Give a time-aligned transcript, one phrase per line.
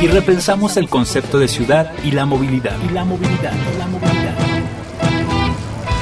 [0.00, 2.76] y repensamos el concepto de ciudad y la movilidad.
[2.88, 4.34] Y la movilidad, la movilidad.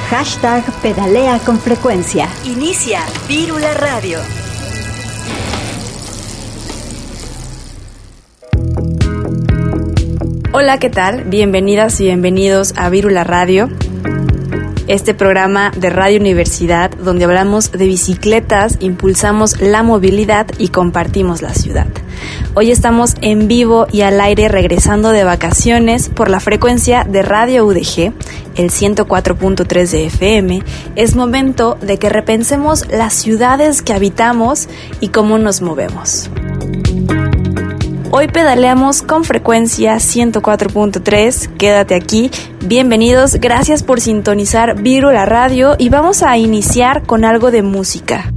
[0.09, 2.29] Hashtag pedalea con frecuencia.
[2.45, 4.19] Inicia Vírula Radio.
[10.53, 11.23] Hola, ¿qué tal?
[11.25, 13.69] Bienvenidas y bienvenidos a Vírula Radio
[14.87, 21.53] este programa de Radio Universidad donde hablamos de bicicletas, impulsamos la movilidad y compartimos la
[21.53, 21.87] ciudad.
[22.53, 27.65] Hoy estamos en vivo y al aire regresando de vacaciones por la frecuencia de Radio
[27.65, 28.13] UDG,
[28.55, 30.63] el 104.3 de FM.
[30.95, 34.67] Es momento de que repensemos las ciudades que habitamos
[34.99, 36.29] y cómo nos movemos.
[38.09, 41.57] Hoy pedaleamos con frecuencia 104.3.
[41.57, 42.31] Quédate aquí.
[42.63, 43.35] Bienvenidos.
[43.35, 48.31] Gracias por sintonizar Viro la radio y vamos a iniciar con algo de música.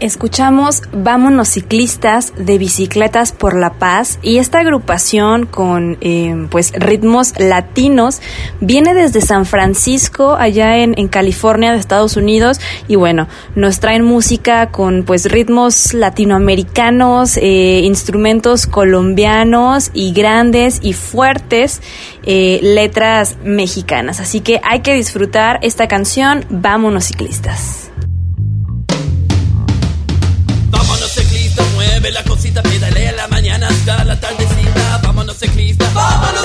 [0.00, 7.32] Escuchamos Vámonos Ciclistas de Bicicletas por la Paz y esta agrupación con eh, pues ritmos
[7.36, 8.20] latinos
[8.60, 13.26] viene desde San Francisco allá en, California de Estados Unidos y bueno
[13.56, 21.82] nos traen música con pues ritmos latinoamericanos eh, instrumentos colombianos y grandes y fuertes
[22.22, 24.20] eh, letras mexicanas.
[24.20, 27.87] Así que hay que disfrutar esta canción Vámonos Ciclistas
[36.08, 36.37] ciclista,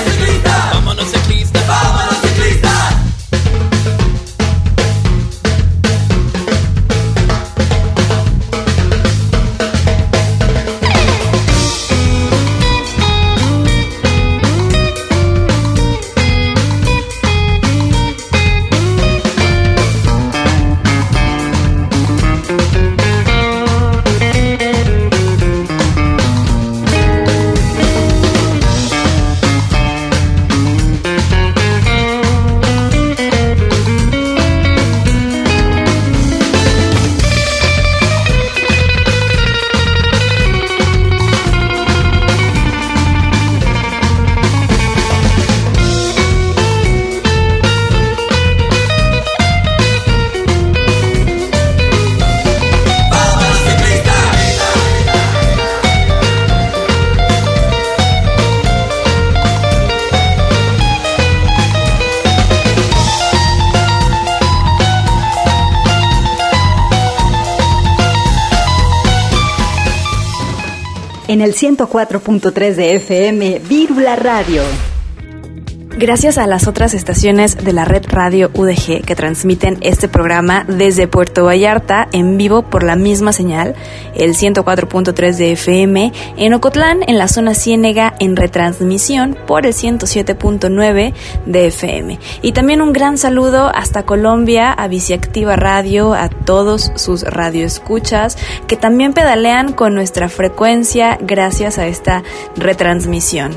[71.34, 74.93] en el 104.3 de FM, Vírula Radio.
[75.96, 81.06] Gracias a las otras estaciones de la red radio UDG que transmiten este programa desde
[81.06, 83.76] Puerto Vallarta en vivo por la misma señal,
[84.16, 91.14] el 104.3 de FM, en Ocotlán, en la zona Ciénega, en retransmisión por el 107.9
[91.46, 92.18] de FM.
[92.42, 98.76] Y también un gran saludo hasta Colombia, a Biciactiva Radio, a todos sus radioescuchas que
[98.76, 102.24] también pedalean con nuestra frecuencia gracias a esta
[102.56, 103.52] retransmisión.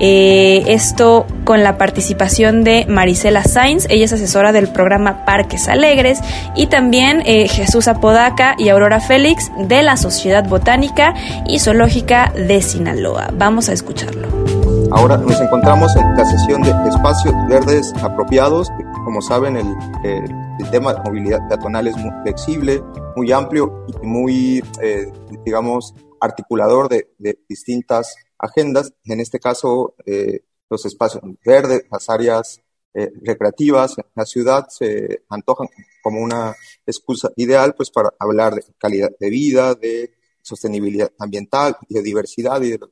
[0.00, 6.20] Eh, esto con la participación de Marisela Sainz, ella es asesora del programa Parques Alegres,
[6.56, 11.12] y también eh, Jesús Apodaca y Aurora Félix de la Sociedad Botánica
[11.46, 13.28] y Zoológica de Sinaloa.
[13.34, 14.61] Vamos a escucharlo.
[14.94, 18.68] Ahora nos encontramos en la sesión de espacios verdes apropiados.
[19.04, 22.82] Como saben, el, tema de movilidad peatonal es muy flexible,
[23.16, 25.10] muy amplio y muy, eh,
[25.46, 28.92] digamos, articulador de, de, distintas agendas.
[29.04, 32.60] En este caso, eh, los espacios verdes, las áreas
[32.92, 35.68] eh, recreativas en la ciudad se antojan
[36.02, 36.54] como una
[36.84, 40.12] excusa ideal pues para hablar de calidad de vida, de
[40.42, 42.90] sostenibilidad ambiental, de diversidad y de los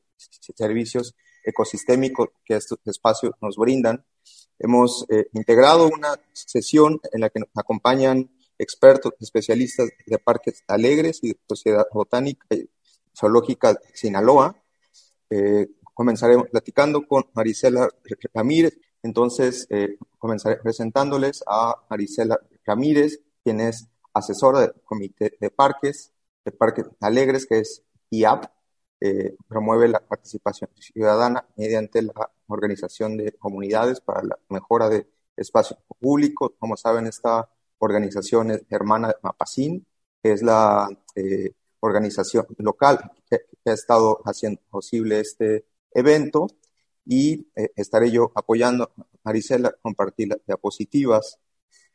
[0.56, 1.14] servicios
[1.44, 4.04] ecosistémicos que estos espacios nos brindan.
[4.58, 11.20] Hemos eh, integrado una sesión en la que nos acompañan expertos, especialistas de parques alegres
[11.22, 12.68] y de Sociedad Botánica y
[13.18, 14.62] Zoológica de Sinaloa.
[15.30, 17.88] Eh, comenzaremos platicando con Marisela
[18.34, 18.78] Ramírez.
[19.02, 26.12] Entonces, eh, comenzaré presentándoles a Marisela Ramírez, quien es asesora del Comité de Parques,
[26.44, 28.44] de Parques Alegres, que es IAP,
[29.00, 35.06] eh, promueve la participación ciudadana mediante la organización de comunidades para la mejora de
[35.36, 36.52] espacios públicos.
[36.58, 37.48] Como saben, esta
[37.78, 39.86] organización es hermana de Mapacín,
[40.22, 46.48] que es la eh, organización local que, ha estado haciendo posible este evento
[47.06, 51.38] y eh, estaré yo apoyando a Marisela compartir las diapositivas.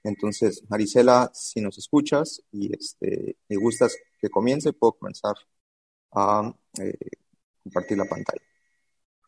[0.03, 5.35] Entonces, Marisela, si nos escuchas y este, me gustas que comience, puedo comenzar
[6.15, 6.97] a eh,
[7.63, 8.41] compartir la pantalla.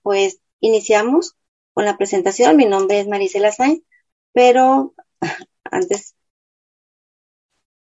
[0.01, 1.35] Pues iniciamos
[1.73, 2.57] con la presentación.
[2.57, 3.83] Mi nombre es Marisela Sainz,
[4.31, 4.95] pero
[5.63, 6.15] antes,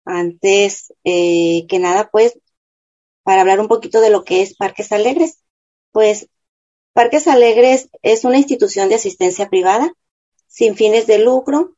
[0.04, 2.38] antes eh, que nada, pues,
[3.22, 5.42] para hablar un poquito de lo que es Parques Alegres,
[5.92, 6.28] pues
[6.92, 9.92] Parques Alegres es una institución de asistencia privada
[10.46, 11.76] sin fines de lucro.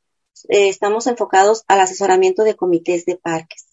[0.49, 3.67] Eh, estamos enfocados al asesoramiento de comités de parques.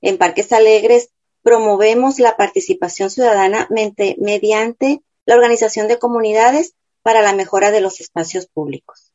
[0.00, 1.13] En Parques Alegres
[1.44, 8.46] promovemos la participación ciudadana mediante la organización de comunidades para la mejora de los espacios
[8.46, 9.12] públicos.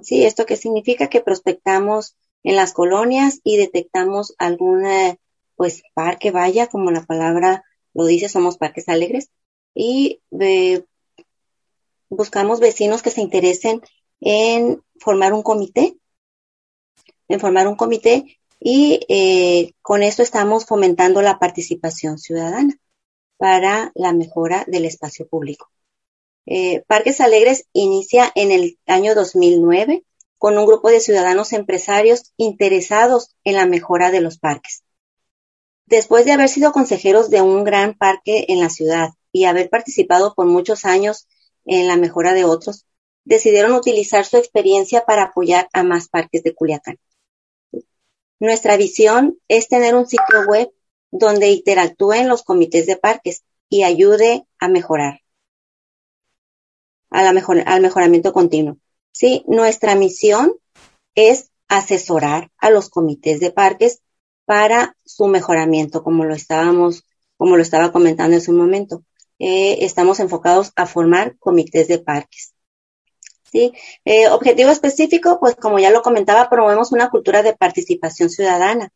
[0.00, 4.86] Sí, esto qué significa que prospectamos en las colonias y detectamos algún
[5.56, 7.64] pues parque vaya, como la palabra
[7.94, 9.30] lo dice, somos parques alegres
[9.74, 10.22] y
[12.08, 13.82] buscamos vecinos que se interesen
[14.20, 15.96] en formar un comité,
[17.26, 22.78] en formar un comité y eh, con esto estamos fomentando la participación ciudadana
[23.36, 25.68] para la mejora del espacio público.
[26.46, 30.04] Eh, Parques Alegres inicia en el año 2009
[30.38, 34.84] con un grupo de ciudadanos empresarios interesados en la mejora de los parques.
[35.86, 40.34] Después de haber sido consejeros de un gran parque en la ciudad y haber participado
[40.36, 41.26] por muchos años
[41.64, 42.86] en la mejora de otros,
[43.24, 46.98] decidieron utilizar su experiencia para apoyar a más parques de Culiacán.
[48.42, 50.68] Nuestra visión es tener un sitio web
[51.12, 55.20] donde interactúen los comités de parques y ayude a mejorar,
[57.08, 58.78] al mejoramiento continuo.
[59.12, 60.54] Sí, nuestra misión
[61.14, 64.02] es asesorar a los comités de parques
[64.44, 67.04] para su mejoramiento, como lo estábamos,
[67.36, 69.04] como lo estaba comentando en su momento.
[69.38, 72.54] Eh, estamos enfocados a formar comités de parques.
[73.52, 73.72] ¿Sí?
[74.04, 78.90] Eh, objetivo específico, pues como ya lo comentaba, promovemos una cultura de participación ciudadana,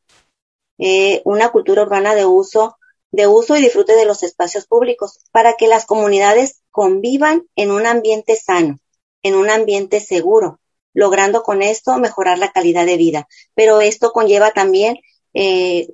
[0.79, 2.79] eh, una cultura urbana de uso,
[3.11, 7.87] de uso y disfrute de los espacios públicos para que las comunidades convivan en un
[7.87, 8.79] ambiente sano,
[9.23, 10.59] en un ambiente seguro,
[10.95, 13.29] logrando con esto mejorar la calidad de vida.
[13.55, 14.99] Pero esto conlleva también
[15.35, 15.89] eh,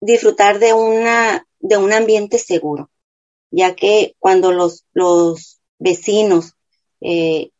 [0.00, 2.90] disfrutar de una de un ambiente seguro,
[3.50, 6.52] ya que cuando los, los vecinos
[7.00, 7.52] eh,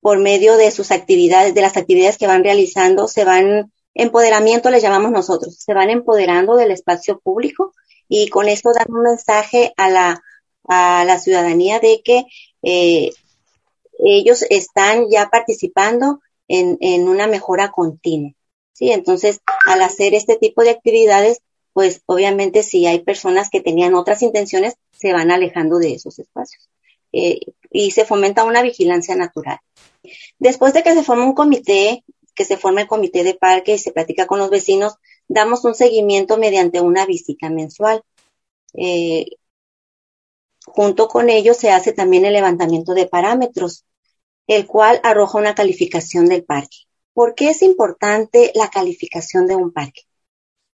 [0.00, 4.82] por medio de sus actividades, de las actividades que van realizando, se van, empoderamiento les
[4.82, 7.74] llamamos nosotros, se van empoderando del espacio público
[8.08, 10.22] y con esto dan un mensaje a la,
[10.68, 12.24] a la ciudadanía de que
[12.62, 13.10] eh,
[13.98, 18.32] ellos están ya participando en, en una mejora continua.
[18.72, 21.40] Sí, entonces, al hacer este tipo de actividades,
[21.72, 26.68] pues obviamente si hay personas que tenían otras intenciones, se van alejando de esos espacios.
[27.12, 29.58] Eh, y se fomenta una vigilancia natural.
[30.38, 33.78] Después de que se forma un comité, que se forma el comité de parque y
[33.78, 34.94] se platica con los vecinos,
[35.26, 38.02] damos un seguimiento mediante una visita mensual.
[38.74, 39.26] Eh,
[40.66, 43.84] junto con ello se hace también el levantamiento de parámetros,
[44.46, 46.78] el cual arroja una calificación del parque.
[47.12, 50.02] ¿Por qué es importante la calificación de un parque?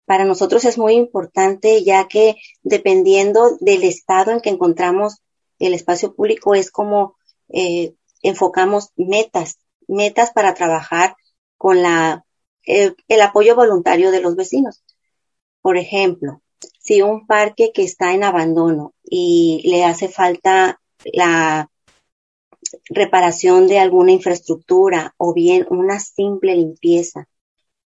[0.07, 5.23] para nosotros es muy importante ya que dependiendo del estado en que encontramos
[5.67, 7.17] el espacio público es como
[7.49, 11.17] eh, enfocamos metas, metas para trabajar
[11.57, 12.25] con la,
[12.65, 14.83] el, apoyo voluntario de los vecinos.
[15.61, 16.43] Por ejemplo,
[16.81, 21.71] si un parque que está en abandono y le hace falta la
[22.89, 27.29] reparación de alguna infraestructura o bien una simple limpieza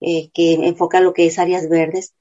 [0.02, 2.14] eh, que enfoca lo que es áreas verdes.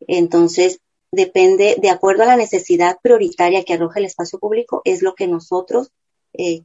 [0.00, 0.80] Entonces,
[1.12, 5.28] depende, de acuerdo a la necesidad prioritaria que arroja el espacio público, es lo que
[5.28, 5.92] nosotros
[6.32, 6.64] eh,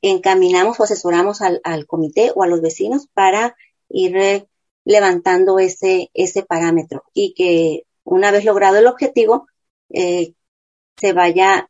[0.00, 3.56] encaminamos o asesoramos al, al, comité o a los vecinos para
[3.88, 4.46] ir
[4.84, 9.48] levantando ese, ese parámetro y que una vez logrado el objetivo,
[9.90, 10.32] eh,
[10.96, 11.68] se vaya,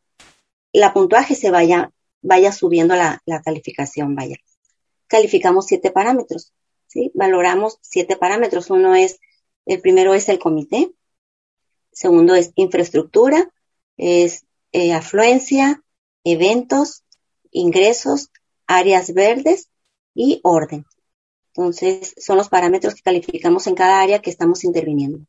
[0.72, 1.90] la puntuaje se vaya,
[2.22, 4.36] vaya subiendo la, la calificación, vaya.
[5.06, 6.52] Calificamos siete parámetros.
[6.86, 7.10] ¿sí?
[7.14, 8.70] Valoramos siete parámetros.
[8.70, 9.20] Uno es,
[9.66, 10.92] el primero es el comité,
[11.98, 13.50] segundo es infraestructura,
[13.96, 15.82] es eh, afluencia,
[16.22, 17.02] eventos,
[17.50, 18.30] ingresos,
[18.68, 19.68] áreas verdes
[20.14, 20.86] y orden.
[21.48, 25.26] Entonces, son los parámetros que calificamos en cada área que estamos interviniendo.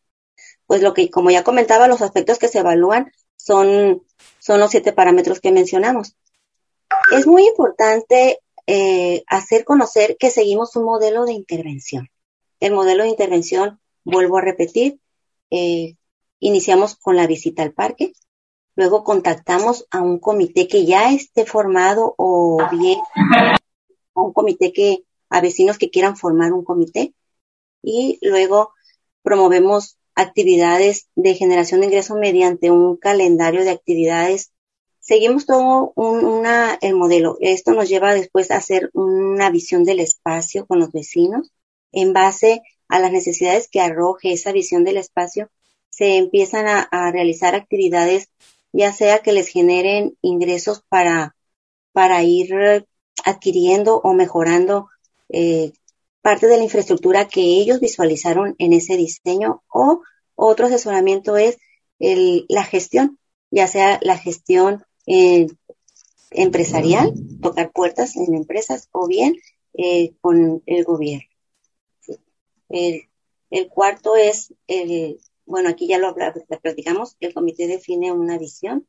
[0.68, 4.04] Pues lo que, como ya comentaba, los aspectos que se evalúan son,
[4.38, 6.16] son los siete parámetros que mencionamos.
[7.12, 12.10] Es muy importante eh, hacer conocer que seguimos un modelo de intervención.
[12.60, 15.00] El modelo de intervención, vuelvo a repetir,
[15.50, 15.96] eh,
[16.40, 18.14] iniciamos con la visita al parque,
[18.76, 25.04] luego contactamos a un comité que ya esté formado o bien a un comité que,
[25.30, 27.14] a vecinos que quieran formar un comité
[27.82, 28.74] y luego
[29.22, 34.52] promovemos actividades de generación de ingresos mediante un calendario de actividades
[35.10, 37.38] seguimos todo un, una, el modelo.
[37.40, 41.52] Esto nos lleva después a hacer una visión del espacio con los vecinos.
[41.92, 45.50] En base a las necesidades que arroje esa visión del espacio,
[45.90, 48.30] se empiezan a, a realizar actividades,
[48.72, 51.36] ya sea que les generen ingresos para,
[51.92, 52.86] para ir
[53.26, 54.90] adquiriendo o mejorando
[55.30, 55.72] eh,
[56.22, 60.02] parte de la infraestructura que ellos visualizaron en ese diseño o
[60.36, 61.58] otro asesoramiento es
[62.00, 63.20] el, la gestión,
[63.52, 65.48] ya sea la gestión eh,
[66.32, 69.36] empresarial, tocar puertas en empresas o bien
[69.74, 71.28] eh, con el gobierno.
[72.70, 73.02] El,
[73.50, 75.20] el, cuarto es el,
[75.50, 76.16] bueno, aquí ya lo,
[76.62, 78.88] platicamos, el comité define una visión,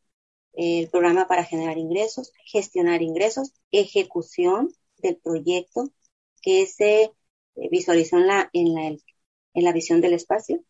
[0.52, 5.90] el programa para generar ingresos, gestionar ingresos, ejecución del proyecto
[6.43, 7.12] que se eh,
[7.71, 10.62] visualizó en la, visión del espacio.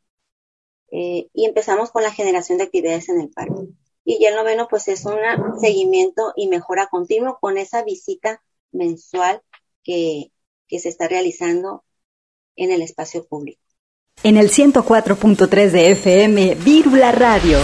[0.92, 3.66] Eh, y empezamos con la generación de actividades en el parque.
[4.04, 5.18] Y ya el noveno, pues es un
[5.60, 9.42] seguimiento y mejora continuo con esa visita mensual
[9.82, 10.30] que
[10.68, 11.84] se está realizando
[12.54, 13.59] en el espacio público.
[14.22, 17.58] En el 104.3 de FM, Vírula Radio.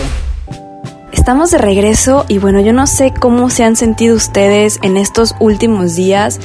[1.27, 5.35] Estamos de regreso y bueno, yo no sé cómo se han sentido ustedes en estos
[5.41, 6.39] últimos días,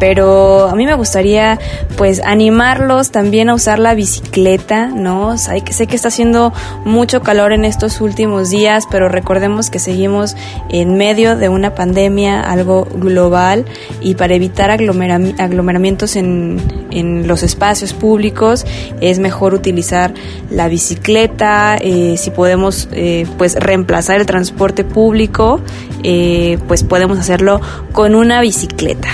[0.00, 1.58] pero a mí me gustaría
[1.98, 5.36] pues animarlos también a usar la bicicleta, ¿no?
[5.36, 6.54] Sé que, sé que está haciendo
[6.86, 10.34] mucho calor en estos últimos días, pero recordemos que seguimos
[10.70, 13.66] en medio de una pandemia, algo global,
[14.00, 16.58] y para evitar aglomeramientos en,
[16.90, 18.64] en los espacios públicos
[19.02, 20.14] es mejor utilizar
[20.50, 25.60] la bicicleta, eh, si podemos eh, pues reemplazar el transporte público,
[26.02, 27.60] eh, pues podemos hacerlo
[27.92, 29.08] con una bicicleta.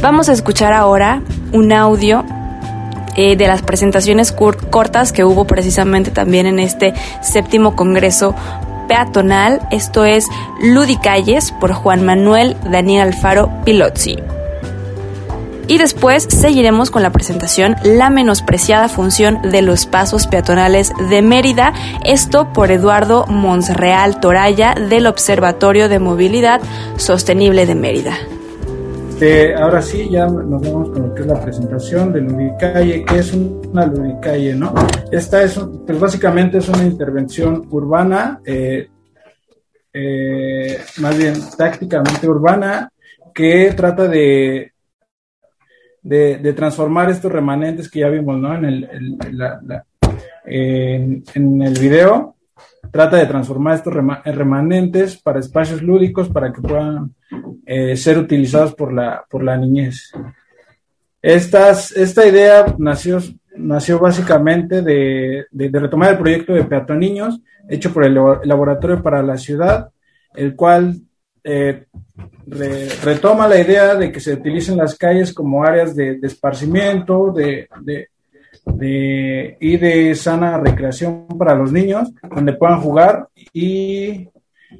[0.00, 2.24] Vamos a escuchar ahora un audio
[3.16, 8.34] eh, de las presentaciones cortas que hubo precisamente también en este séptimo Congreso
[8.86, 9.60] Peatonal.
[9.72, 10.28] Esto es
[10.62, 14.16] Ludicalles por Juan Manuel Daniel Alfaro Pilozzi.
[15.68, 21.74] Y después seguiremos con la presentación La menospreciada función de los pasos peatonales de Mérida,
[22.06, 26.62] esto por Eduardo Monsreal Toraya del Observatorio de Movilidad
[26.96, 28.14] Sostenible de Mérida.
[29.20, 33.18] Eh, ahora sí, ya nos vamos con lo que es la presentación de Ludicalle, que
[33.18, 34.72] es una Ludicalle, ¿no?
[35.10, 38.88] Esta es, pues básicamente es una intervención urbana, eh,
[39.92, 42.90] eh, más bien tácticamente urbana,
[43.34, 44.72] que trata de
[46.08, 48.54] de, transformar estos remanentes que ya vimos ¿no?
[48.54, 48.88] en, el,
[51.34, 52.34] en, el video.
[52.90, 57.14] Trata de transformar estos remanentes para espacios lúdicos para que puedan
[57.66, 60.10] eh, ser utilizados por la, por la niñez.
[61.20, 63.18] Estas, esta idea nació,
[63.56, 69.22] nació básicamente de, de, retomar el proyecto de Peatón Niños, hecho por el Laboratorio para
[69.22, 69.90] la Ciudad,
[70.34, 71.02] el cual
[71.44, 71.86] eh,
[73.02, 77.68] retoma la idea de que se utilicen las calles como áreas de, esparcimiento, de,
[78.64, 84.28] de, y de sana recreación para los niños, donde puedan jugar y,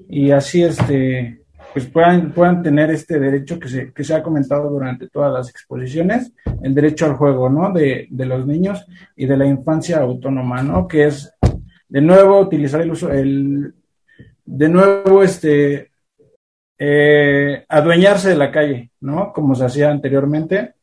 [0.08, 1.40] y así este,
[1.72, 5.50] pues puedan, puedan tener este derecho que se, que se ha comentado durante todas las
[5.50, 7.72] exposiciones, el derecho al juego, ¿no?
[7.72, 8.84] De, de los niños
[9.16, 10.88] y de la infancia autónoma, ¿no?
[10.88, 11.32] Que es,
[11.88, 13.74] de nuevo, utilizar el uso, el,
[14.44, 15.87] de nuevo, este,
[16.78, 19.32] eh, adueñarse de la calle, ¿no?
[19.32, 20.74] Como se hacía anteriormente.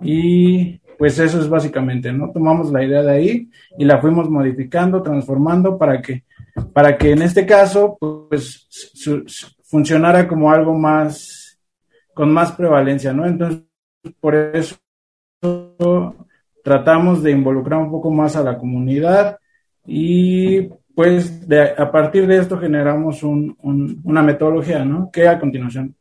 [0.00, 2.30] Y pues eso es básicamente, ¿no?
[2.30, 6.24] Tomamos la idea de ahí y la fuimos modificando, transformando para que,
[6.72, 8.68] para que en este caso, pues
[9.64, 11.58] funcionara como algo más,
[12.14, 13.26] con más prevalencia, ¿no?
[13.26, 13.62] Entonces,
[14.20, 14.76] por eso
[16.62, 19.38] tratamos de involucrar un poco más a la comunidad
[19.86, 21.40] y pues
[21.78, 25.10] a partir de esto generamos una metodología, ¿no?
[25.10, 25.94] Que a continuación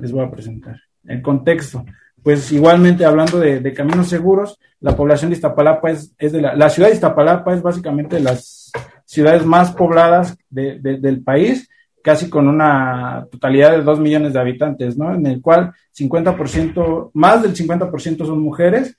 [0.00, 0.80] les voy a presentar.
[1.04, 1.84] El contexto.
[2.22, 6.94] Pues igualmente hablando de, caminos seguros, la población de Iztapalapa es, de la, ciudad de
[6.94, 8.70] Iztapalapa es básicamente de las
[9.04, 11.68] ciudades más pobladas del país,
[12.02, 15.14] casi con una totalidad de dos millones de habitantes, ¿no?
[15.14, 18.96] En el cual 50%, más del 50% son mujeres.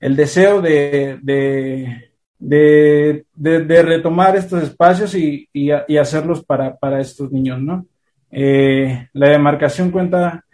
[0.00, 7.60] El deseo de de, de, retomar estos espacios y, y, hacerlos para, para, estos niños,
[7.60, 7.86] ¿no?
[8.30, 10.44] Eh, la demarcación cuenta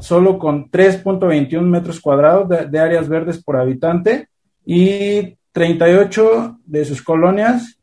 [0.00, 4.28] solo con 3.21 metros cuadrados de, áreas verdes por habitante
[4.64, 7.78] y 38 de sus colonias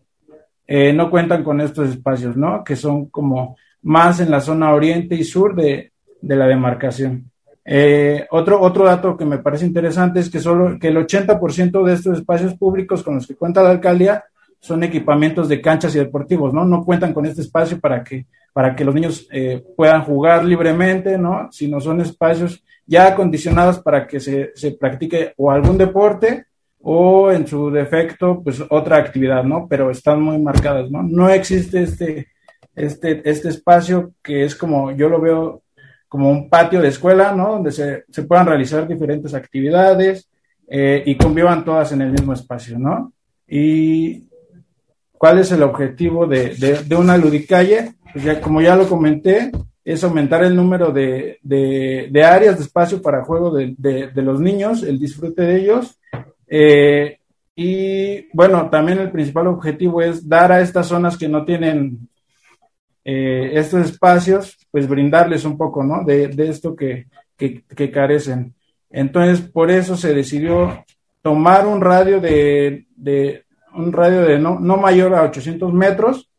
[0.67, 2.63] eh, no cuentan con estos espacios, ¿no?
[2.63, 7.31] Que son como más en la zona oriente y sur de, de la demarcación.
[7.71, 11.93] Eh, otro, otro dato que me parece interesante es que solo que el 80% de
[11.93, 14.23] estos espacios públicos con los que cuenta la alcaldía
[14.59, 16.65] son equipamientos de canchas y deportivos, ¿no?
[16.65, 21.19] No cuentan con este espacio para que, para que los niños eh, puedan jugar libremente,
[21.19, 21.47] ¿no?
[21.51, 26.45] Sino son espacios ya acondicionados para que se, se practique o algún deporte
[26.81, 29.67] o en su defecto, pues otra actividad, ¿no?
[29.69, 31.03] Pero están muy marcadas, ¿no?
[31.03, 32.29] No existe este,
[32.75, 35.61] este, este espacio que es como, yo lo veo
[36.09, 37.51] como un patio de escuela, ¿no?
[37.53, 40.27] Donde se, se puedan realizar diferentes actividades
[40.67, 43.13] eh, y convivan todas en el mismo espacio, ¿no?
[43.47, 44.27] Y
[45.11, 49.51] cuál es el objetivo de, de, una ludicalle, pues ya, como ya lo comenté,
[49.85, 54.99] es aumentar el número de, de áreas de espacio para juego de, los niños, el
[54.99, 55.99] disfrute de ellos.
[56.47, 57.19] Eh,
[57.55, 62.09] y bueno, también el principal objetivo es dar a estas zonas que no tienen
[63.11, 66.03] eh, estos espacios, pues brindarles un poco, ¿no?
[66.03, 67.07] De, esto que,
[67.91, 68.53] carecen.
[68.87, 70.85] Entonces, por eso se decidió
[71.23, 72.85] tomar un radio de,
[73.73, 76.29] un radio de no, mayor a 800 metros.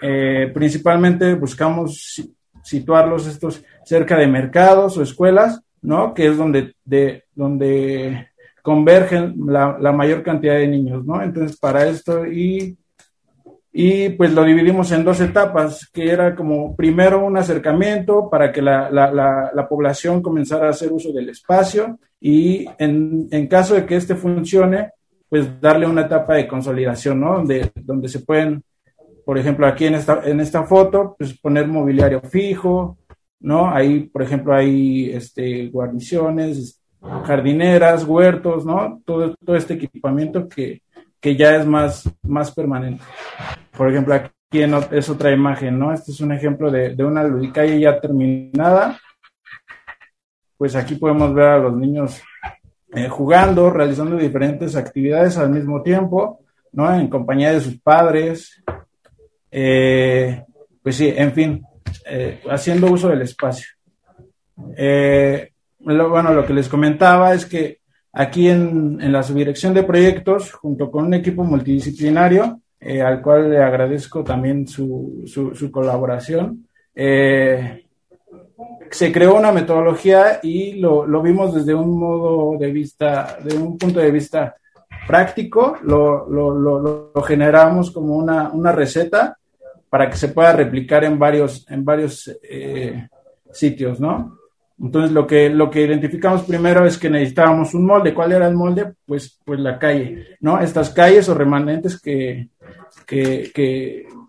[0.00, 2.22] Eh, principalmente buscamos
[2.62, 6.14] situarlos estos cerca de mercados o escuelas, ¿no?
[6.14, 8.28] Que es donde, de, donde
[8.62, 11.20] convergen la, la mayor cantidad de niños, ¿no?
[11.20, 12.78] Entonces, para esto y
[13.76, 18.62] y pues lo dividimos en dos etapas, que era como primero un acercamiento para que
[18.62, 19.10] la, la,
[19.52, 24.14] la, población comenzara a hacer uso del espacio y en, en, caso de que este
[24.14, 24.92] funcione,
[25.28, 27.34] pues darle una etapa de consolidación, ¿no?
[27.34, 28.62] Donde, donde se pueden,
[29.26, 32.98] por ejemplo, aquí en esta, en esta foto, pues poner mobiliario fijo,
[33.40, 33.68] ¿no?
[33.68, 36.80] Ahí, por ejemplo, hay este, guarniciones,
[37.24, 39.02] jardineras, huertos, ¿no?
[39.04, 40.83] Todo, todo este equipamiento que,
[41.24, 43.02] que ya es más, más permanente.
[43.74, 44.60] Por ejemplo, aquí
[44.90, 45.90] es otra imagen, ¿no?
[45.90, 49.00] Este es un ejemplo de, una ludicalle ya terminada.
[50.58, 52.20] Pues aquí podemos ver a los niños
[52.94, 56.40] eh, jugando, realizando diferentes actividades al mismo tiempo,
[56.72, 56.94] ¿no?
[56.94, 58.62] En compañía de sus padres.
[59.50, 60.44] Eh,
[60.82, 61.66] pues sí, en fin,
[62.04, 63.68] eh, haciendo uso del espacio.
[65.78, 67.78] bueno, lo que les comentaba es que
[68.14, 73.62] aquí en, la subdirección de proyectos, junto con un equipo multidisciplinario, eh, al cual le
[73.62, 76.66] agradezco también su, su, colaboración.
[76.94, 77.84] Eh,
[78.90, 83.76] se creó una metodología y lo, lo, vimos desde un modo de vista, de un
[83.76, 84.54] punto de vista
[85.06, 89.36] práctico, lo, lo, lo generamos como una, una, receta
[89.90, 93.08] para que se pueda replicar en varios, en varios eh,
[93.52, 94.38] sitios, ¿no?
[94.80, 98.12] Entonces lo que, lo que identificamos primero es que necesitábamos un molde.
[98.12, 98.94] ¿Cuál era el molde?
[99.06, 100.60] Pues, pues la calle, ¿no?
[100.60, 102.48] Estas calles o remanentes que,
[103.06, 103.50] que,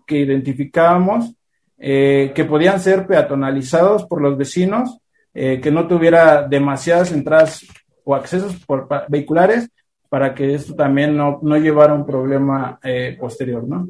[0.06, 1.34] que, identificábamos,
[1.78, 4.98] eh, que podían ser peatonalizados por los vecinos,
[5.34, 7.66] eh, que no tuviera demasiadas entradas
[8.04, 9.68] o accesos por, vehiculares
[10.08, 13.88] para que esto también no, no llevara un problema eh, posterior, ¿no?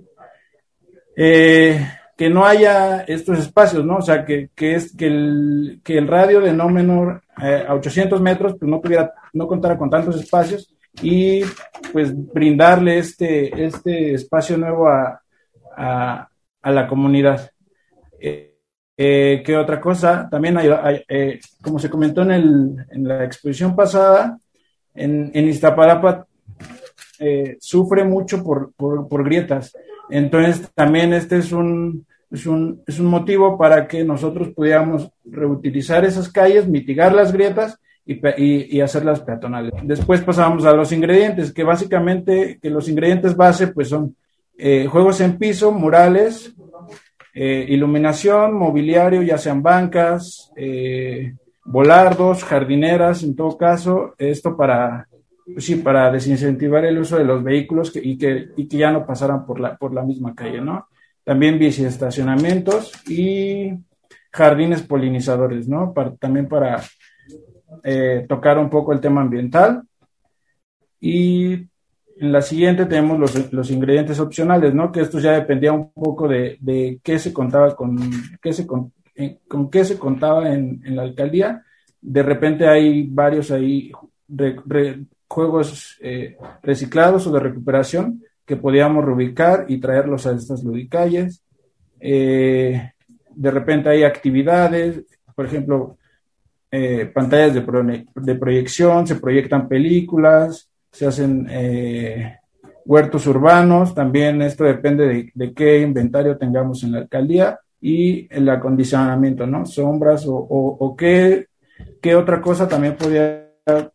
[2.17, 3.97] Que no haya estos espacios, ¿no?
[3.97, 7.75] O sea, que, que es que el, que el radio de no menor eh, a
[7.75, 11.43] 800 metros pues no tuviera, no contara con tantos espacios y
[11.93, 15.21] pues brindarle este, este espacio nuevo a,
[15.77, 16.29] a,
[16.73, 17.51] la comunidad.
[18.19, 18.59] Eh,
[18.97, 20.27] eh, ¿Qué otra cosa?
[20.31, 20.69] También hay,
[21.09, 24.39] eh, como se comentó en, el, en, la exposición pasada,
[24.95, 26.27] en, en Iztapalapa
[27.61, 29.73] sufre mucho por, por, por, grietas.
[30.11, 36.05] Entonces, también este es un, es un, es un motivo para que nosotros pudiéramos reutilizar
[36.05, 39.73] esas calles, mitigar las grietas y, y, hacerlas peatonales.
[39.83, 44.15] Después pasamos a los ingredientes, que básicamente los ingredientes base pues son
[44.59, 46.55] eh, juegos en piso, murales,
[47.35, 55.07] eh, iluminación, mobiliario, ya sean bancas, eh, volardos, jardineras, en todo caso, esto para,
[55.53, 59.07] pues sí, para desincentivar el uso de los vehículos y, que, y que ya no
[59.07, 60.89] pasaran por la, por la misma calle, ¿no?
[61.23, 63.73] También estacionamientos y
[64.33, 65.93] jardines polinizadores, ¿no?
[66.21, 66.83] también para
[67.83, 69.83] eh, tocar un poco el tema ambiental.
[71.01, 74.91] Y en la siguiente tenemos los, los, ingredientes opcionales, ¿no?
[74.91, 77.99] Que esto ya dependía un poco de, de qué se contaba con,
[78.41, 78.93] qué se, con,
[79.49, 81.63] con qué se contaba en, en, la alcaldía.
[82.01, 83.93] De repente hay varios ahí
[85.29, 91.43] juegos eh, reciclados o de recuperación que podíamos reubicar y traerlos a estas ludicalles.
[91.99, 95.03] de repente hay actividades,
[95.35, 95.97] por ejemplo,
[96.71, 102.39] eh, pantallas de, de, proyección, se proyectan películas, se hacen eh,
[102.85, 109.47] huertos urbanos, también esto depende de, qué inventario tengamos en la alcaldía y el acondicionamiento,
[109.47, 109.65] ¿no?
[109.65, 111.47] Sombras o, qué,
[112.01, 113.46] qué, otra cosa también podría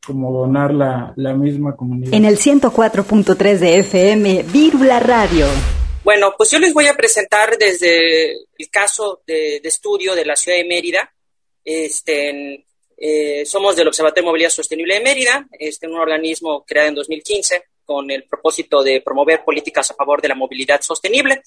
[0.05, 2.13] como donar la, la misma comunidad.
[2.13, 5.45] En el 104.3 de FM, Vírula Radio.
[6.03, 10.35] Bueno, pues yo les voy a presentar desde el caso de, de estudio de la
[10.35, 11.13] ciudad de Mérida,
[11.63, 12.65] este,
[12.97, 17.63] eh, somos del Observatorio de Movilidad Sostenible de Mérida, este, un organismo creado en 2015
[17.85, 21.43] con el propósito de promover políticas a favor de la movilidad sostenible.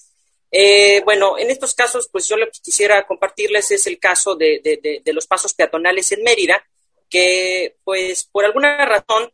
[0.51, 4.61] Eh, bueno, en estos casos, pues yo lo que quisiera compartirles es el caso de,
[4.63, 6.63] de, los pasos peatonales en Mérida,
[7.09, 9.31] que pues por alguna razón,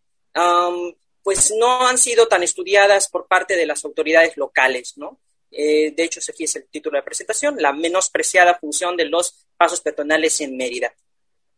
[1.23, 5.19] pues no han sido tan estudiadas por parte de las autoridades locales, ¿no?
[5.51, 9.45] Eh, de hecho, aquí es el título de la presentación, la menospreciada función de los
[9.57, 10.93] pasos peatonales en Mérida.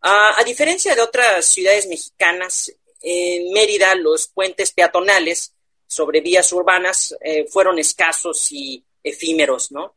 [0.05, 5.53] A diferencia de otras ciudades mexicanas, en Mérida los puentes peatonales
[5.87, 9.95] sobre vías urbanas eh, fueron escasos y efímeros, ¿no?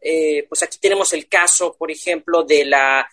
[0.00, 3.06] Eh, pues aquí tenemos el caso, por ejemplo, de la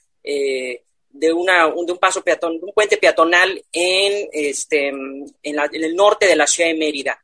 [1.13, 1.47] de, un,
[1.85, 6.77] de paso peatón, un puente peatonal en, este, en, el norte de la ciudad de
[6.77, 7.21] Mérida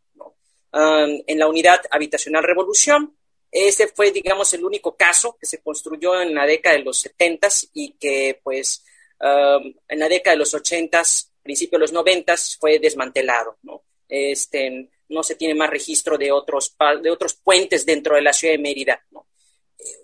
[0.74, 3.16] en la unidad habitacional Revolución.
[3.52, 7.48] Ese fue, digamos, el único caso que se construyó en la década de los 70
[7.74, 8.84] y que, pues,
[9.20, 11.02] en la década de los 80,
[11.42, 13.84] principio de los 90 fue desmantelado, ¿no?
[14.08, 18.54] Este, no se tiene más registro de otros, de otros puentes dentro de la ciudad
[18.54, 19.06] de Mérida,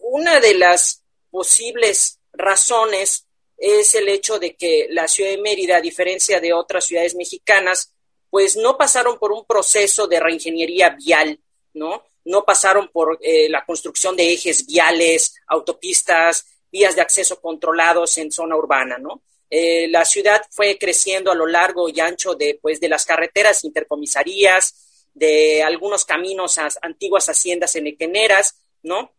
[0.02, 5.82] Una de las posibles razones es el hecho de que la ciudad de Mérida, a
[5.82, 7.94] diferencia de otras ciudades mexicanas,
[8.30, 11.40] pues no pasaron por un proceso de reingeniería vial,
[11.74, 12.04] ¿no?
[12.26, 18.32] No pasaron por eh, la construcción de ejes viales, autopistas, vías de acceso controlados en
[18.32, 19.22] zona urbana, ¿no?
[19.50, 23.64] Eh, la ciudad fue creciendo a lo largo y ancho de, pues, de las carreteras
[23.64, 29.14] intercomisarías, de algunos caminos a antiguas haciendas enequeneras, ¿no?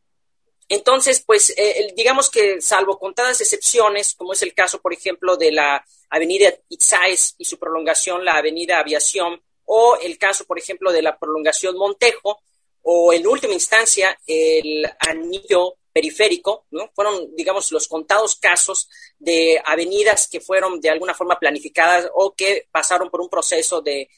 [0.68, 5.52] Entonces, pues, eh, digamos que salvo contadas excepciones, como es el caso, por ejemplo, de
[5.52, 11.02] la avenida Itzáez y su prolongación, la avenida Aviación, o el caso, por ejemplo, de
[11.02, 12.40] la prolongación Montejo,
[12.82, 16.90] o en última instancia, el anillo periférico, ¿no?
[16.94, 22.66] Fueron, digamos, los contados casos de avenidas que fueron de alguna forma planificadas o que
[22.70, 24.10] pasaron por un proceso de,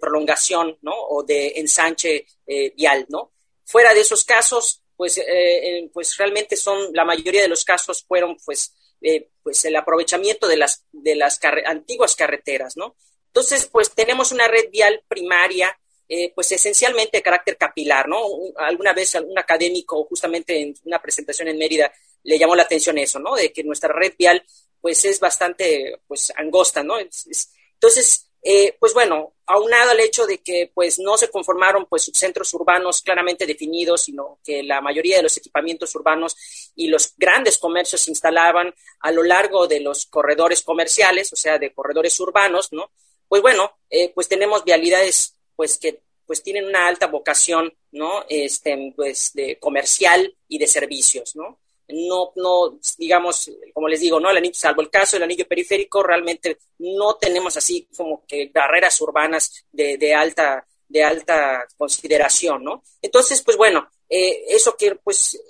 [0.00, 0.92] prolongación, ¿no?
[0.94, 3.32] O de ensanche eh, vial, ¿no?
[3.64, 8.36] Fuera de esos casos, pues, eh, pues realmente son, la mayoría de los casos fueron,
[8.44, 12.96] pues, eh, pues el aprovechamiento de las, de las antiguas carreteras, ¿no?
[13.26, 15.78] Entonces, pues tenemos una red vial primaria,
[16.08, 18.24] eh, pues esencialmente de carácter capilar, ¿no?
[18.56, 23.18] Alguna vez algún académico, justamente en una presentación en Mérida, le llamó la atención eso,
[23.18, 23.34] ¿no?
[23.34, 24.42] De que nuestra red vial,
[24.80, 26.94] pues es bastante, pues angosta, ¿no?
[26.98, 32.52] entonces, eh, pues bueno, aunado al hecho de que pues no se conformaron pues subcentros
[32.54, 36.36] urbanos claramente definidos, sino que la mayoría de los equipamientos urbanos
[36.74, 41.58] y los grandes comercios se instalaban a lo largo de los corredores comerciales, o sea,
[41.58, 42.90] de corredores urbanos, ¿no?
[43.28, 48.24] Pues bueno, eh, pues tenemos vialidades pues que pues tienen una alta vocación, ¿no?
[48.28, 51.58] Este, pues de comercial y de servicios, ¿no?
[51.88, 54.30] No, no, digamos, como les digo, ¿no?
[54.30, 59.00] El anillo, salvo el caso del anillo periférico, realmente no tenemos así como que barreras
[59.00, 62.82] urbanas de, de alta, de alta consideración, ¿no?
[63.00, 65.40] Entonces, pues bueno, eh, eso que pues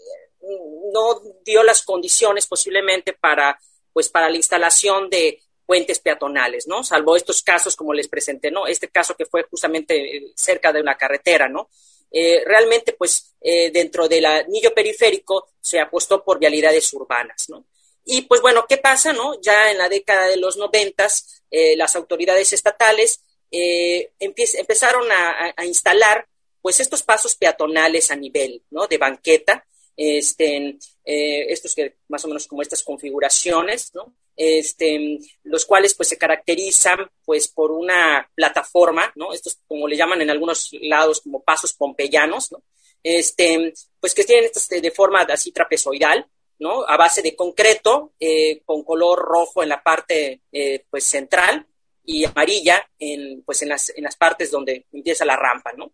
[0.92, 3.58] no dio las condiciones posiblemente para,
[3.92, 6.84] pues para la instalación de puentes peatonales, ¿no?
[6.84, 8.66] Salvo estos casos como les presenté, ¿no?
[8.66, 11.68] Este caso que fue justamente eh, cerca de una carretera, ¿no?
[12.10, 17.66] Eh, realmente, pues, eh, dentro del anillo periférico se apostó por vialidades urbanas, ¿no?
[18.04, 19.40] Y pues bueno, ¿qué pasa, no?
[19.40, 26.26] Ya en la década de los noventas, eh, las autoridades estatales empezaron a, instalar,
[26.60, 28.86] pues, estos pasos peatonales a nivel, ¿no?
[28.86, 29.64] De banqueta,
[29.96, 34.14] este, estos que más o menos como estas configuraciones, ¿no?
[34.36, 39.32] Este, los cuales pues se caracterizan pues por una plataforma, ¿no?
[39.32, 42.62] Estos como le llaman en algunos lados como pasos pompeyanos, ¿no?
[43.02, 46.26] Este, pues que tienen estas de forma así trapezoidal,
[46.58, 46.86] ¿no?
[46.86, 51.66] A base de concreto, eh, con color rojo en la parte eh, pues central
[52.04, 55.92] y amarilla en, pues en las, en las partes donde empieza la rampa, ¿no?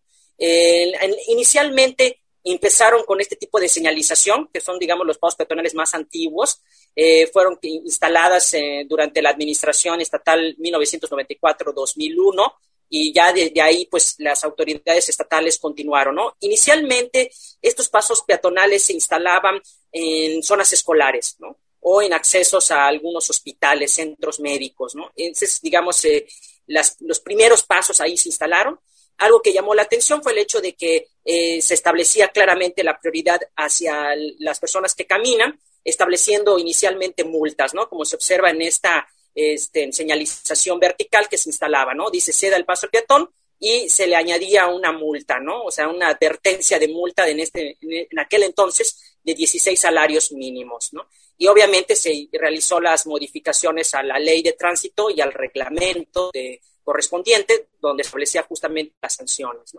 [1.27, 6.61] inicialmente empezaron con este tipo de señalización, que son, digamos, los pasos peatonales más antiguos,
[6.95, 12.53] eh, fueron instaladas eh, durante la administración estatal 1994-2001
[12.89, 16.35] y ya desde ahí, pues, las autoridades estatales continuaron, ¿no?
[16.41, 21.57] Inicialmente, estos pasos peatonales se instalaban en zonas escolares, ¿no?
[21.79, 25.11] O en accesos a algunos hospitales, centros médicos, ¿no?
[25.15, 26.27] Entonces, digamos, eh,
[26.67, 28.79] las, los primeros pasos ahí se instalaron.
[29.17, 33.39] Algo que llamó la atención fue el hecho de que se establecía claramente la prioridad
[33.55, 37.89] hacia las personas que caminan, estableciendo inicialmente multas, ¿no?
[37.89, 42.09] Como se observa en esta este, señalización vertical que se instalaba, ¿no?
[42.09, 45.63] Dice ceda el paso al peatón y se le añadía una multa, ¿no?
[45.63, 50.93] O sea, una advertencia de multa en, este, en aquel entonces de 16 salarios mínimos,
[50.93, 51.07] ¿no?
[51.37, 56.61] Y obviamente se realizó las modificaciones a la ley de tránsito y al reglamento de,
[56.83, 59.73] correspondiente, donde establecía justamente las sanciones.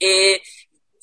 [0.00, 0.40] Eh,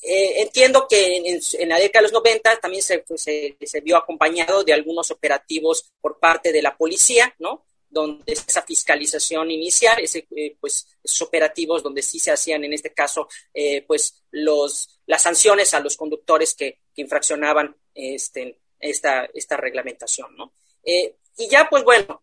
[0.02, 4.72] eh, entiendo que en, la década de los 90 también pues, se, vio acompañado de
[4.72, 7.64] algunos operativos por parte de la policía, ¿no?
[7.88, 13.28] Donde esa fiscalización inicial, eh, pues, esos operativos donde sí se hacían, en este caso,
[13.86, 20.54] pues, las sanciones a los conductores que, infraccionaban este, esta, esta reglamentación, ¿no?
[20.82, 22.22] y ya, pues bueno,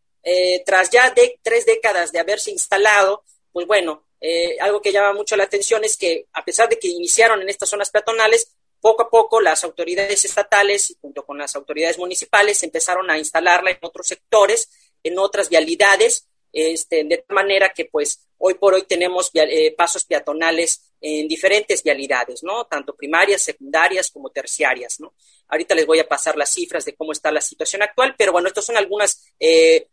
[0.66, 5.36] tras ya de, tres décadas de haberse instalado, pues bueno, eh, algo que llama mucho
[5.36, 9.10] la atención es que a pesar de que iniciaron en estas zonas peatonales, poco a
[9.10, 14.70] poco las autoridades estatales, junto con las autoridades municipales, empezaron a instalarla en otros sectores,
[15.04, 20.93] en otras vialidades, este, de manera que pues hoy por hoy tenemos eh, pasos peatonales
[21.04, 22.66] en diferentes vialidades, ¿no?
[22.66, 25.14] Tanto primarias, secundarias como terciarias, ¿no?
[25.50, 28.48] Ahorita les voy a pasar las cifras de cómo está la situación actual, pero bueno,
[28.48, 29.88] estas son algunas eh,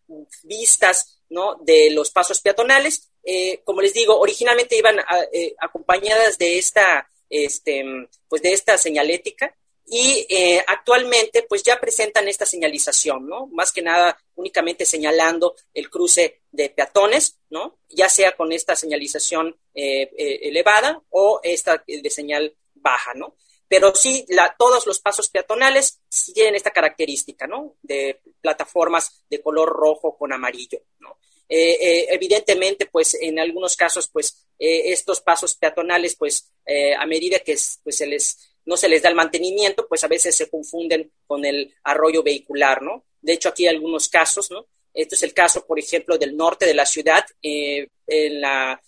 [0.44, 1.56] vistas, ¿no?
[1.62, 4.98] De los pasos peatonales eh, como les digo, originalmente iban
[5.32, 7.84] eh, acompañadas de esta, este,
[8.28, 9.54] pues de esta señalética
[9.90, 13.48] y eh, actualmente pues ya presentan esta señalización, ¿no?
[13.48, 17.80] Más que nada únicamente señalando el cruce de peatones, ¿no?
[17.88, 23.36] Ya sea con esta señalización elevada o esta de señal baja, ¿no?
[23.68, 26.00] Pero sí, la, todos los pasos peatonales
[26.34, 27.76] tienen esta característica, ¿no?
[27.82, 31.18] De plataformas de color rojo con amarillo, ¿no?
[31.52, 36.52] Eh, eh, evidentemente, pues en algunos casos, pues eh, estos pasos peatonales, pues
[36.96, 40.34] a medida que pues, se les, no se les da el mantenimiento, pues a veces
[40.34, 43.04] se confunden con el arroyo vehicular, ¿no?
[43.20, 44.66] De hecho, aquí hay algunos casos, ¿no?
[44.94, 48.80] Este es el caso, por ejemplo, del norte de la ciudad, en la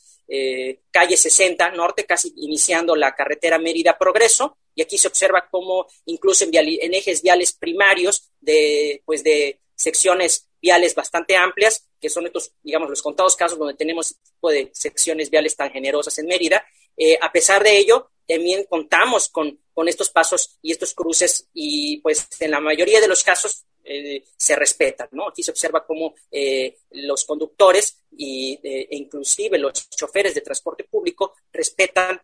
[0.90, 6.44] calle 60 norte, casi iniciando la carretera Mérida Progreso, y aquí se observa cómo incluso
[6.44, 12.52] en, en ejes viales primarios de, pues de secciones viales bastante amplias, que son estos,
[12.62, 16.64] digamos, los contados casos donde tenemos este tipo de secciones viales tan generosas en Mérida.
[16.96, 21.98] Eh, a pesar de ello, también contamos con, con, estos pasos y estos cruces y
[21.98, 25.28] pues en la mayoría de los casos eh, se respetan, ¿no?
[25.28, 31.34] Aquí se observa cómo eh, los conductores y, e inclusive los choferes de transporte público
[31.52, 32.20] respetan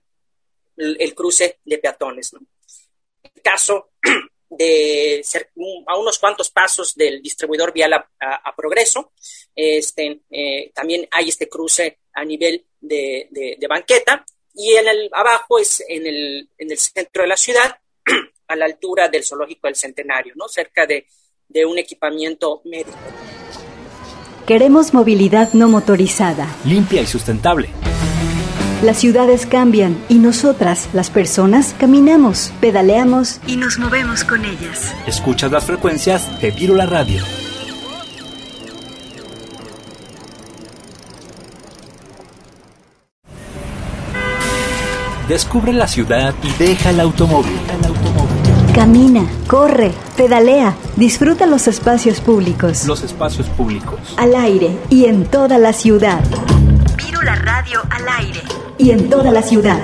[0.76, 2.40] el, cruce de peatones, ¿no?
[3.34, 3.90] El caso
[4.50, 5.50] de ser,
[5.86, 9.12] a unos cuantos pasos del distribuidor vial a, Progreso.
[9.54, 10.20] Este,
[10.74, 14.24] también hay este cruce a nivel de, banqueta
[14.54, 17.78] y en el abajo es en el, en el centro de la ciudad,
[18.48, 20.48] a la altura del zoológico del Centenario, ¿no?
[20.48, 21.06] cerca de,
[21.48, 22.96] de un equipamiento médico.
[24.46, 26.48] Queremos movilidad no motorizada.
[26.64, 27.68] Limpia y sustentable.
[28.82, 34.94] Las ciudades cambian y nosotras, las personas, caminamos, pedaleamos y nos movemos con ellas.
[35.06, 37.22] Escuchas las frecuencias de Virula Radio.
[45.28, 47.52] Descubre la ciudad y deja el automóvil.
[48.74, 52.86] Camina, corre, pedalea, disfruta los espacios públicos.
[52.86, 53.98] Los espacios públicos.
[54.16, 56.20] Al aire y en toda la ciudad.
[56.96, 58.40] Virula Radio al aire
[58.78, 59.80] y en toda la ciudad.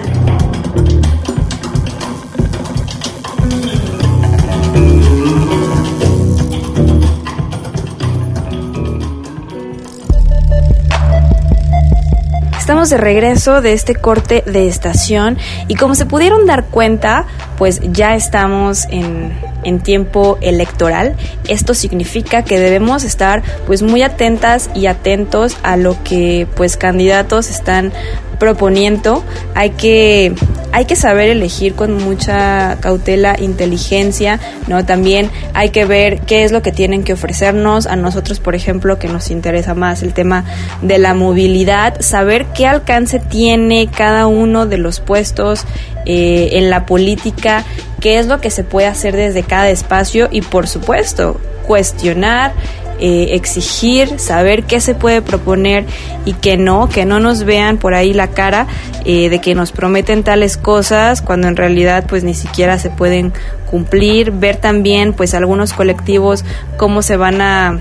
[12.84, 17.24] De regreso de este corte de estación y como se pudieron dar cuenta,
[17.56, 19.32] pues ya estamos en,
[19.64, 21.16] en tiempo electoral.
[21.48, 27.48] Esto significa que debemos estar pues muy atentas y atentos a lo que pues candidatos
[27.48, 27.92] están
[28.38, 29.24] proponiendo.
[29.54, 30.34] Hay que
[30.74, 34.84] hay que saber elegir con mucha cautela, inteligencia, ¿no?
[34.84, 38.98] También hay que ver qué es lo que tienen que ofrecernos a nosotros, por ejemplo,
[38.98, 40.44] que nos interesa más el tema
[40.82, 45.64] de la movilidad, saber qué alcance tiene cada uno de los puestos
[46.06, 47.64] eh, en la política,
[48.00, 52.52] qué es lo que se puede hacer desde cada espacio y, por supuesto, cuestionar
[53.00, 55.85] eh, exigir, saber qué se puede proponer
[56.24, 58.66] y qué no, que no nos vean por ahí la cara
[59.04, 63.33] eh, de que nos prometen tales cosas cuando en realidad pues ni siquiera se pueden
[63.70, 66.44] cumplir, ver también pues algunos colectivos
[66.76, 67.80] cómo se van a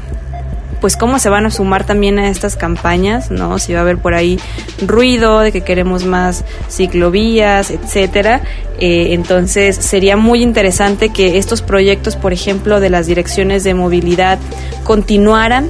[0.84, 3.58] pues cómo se van a sumar también a estas campañas, ¿no?
[3.58, 4.38] Si va a haber por ahí
[4.86, 8.42] ruido de que queremos más ciclovías, etcétera.
[8.82, 14.40] Eh, entonces sería muy interesante que estos proyectos, por ejemplo, de las direcciones de movilidad
[14.84, 15.70] continuaran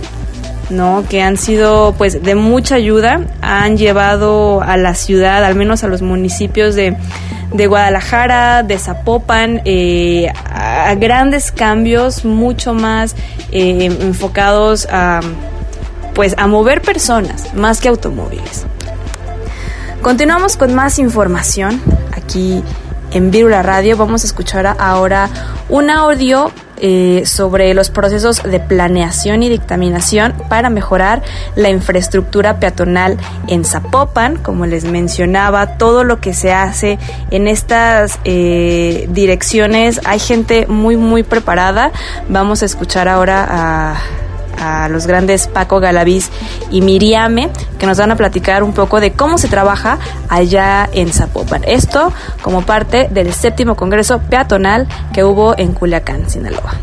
[0.72, 1.04] ¿no?
[1.08, 5.90] que han sido pues de mucha ayuda, han llevado a la ciudad, al menos a
[5.90, 6.98] los municipios de,
[7.54, 13.16] de Guadalajara, de Zapopan, eh, a grandes cambios mucho más
[13.52, 15.22] eh, enfocados a
[16.14, 18.66] pues a mover personas más que automóviles.
[20.02, 22.64] Continuamos con más información aquí
[23.12, 23.98] en Virula Radio.
[23.98, 25.30] Vamos a escuchar ahora
[25.70, 26.52] un audio
[26.86, 31.22] eh, sobre los procesos de planeación y dictaminación para mejorar
[31.56, 33.18] la infraestructura peatonal
[33.48, 34.36] en Zapopan.
[34.36, 37.00] Como les mencionaba, todo lo que se hace
[37.32, 41.94] en estas eh, direcciones, hay gente muy, muy preparada.
[42.28, 43.96] Vamos a escuchar ahora a
[44.58, 46.30] a los grandes Paco Galaviz
[46.72, 51.12] y Miriame, que nos van a platicar un poco de cómo se trabaja allá en
[51.12, 51.64] Zapopan.
[51.66, 52.12] Esto
[52.42, 56.74] como parte del séptimo Congreso Peatonal que hubo en Culiacán, Sinaloa.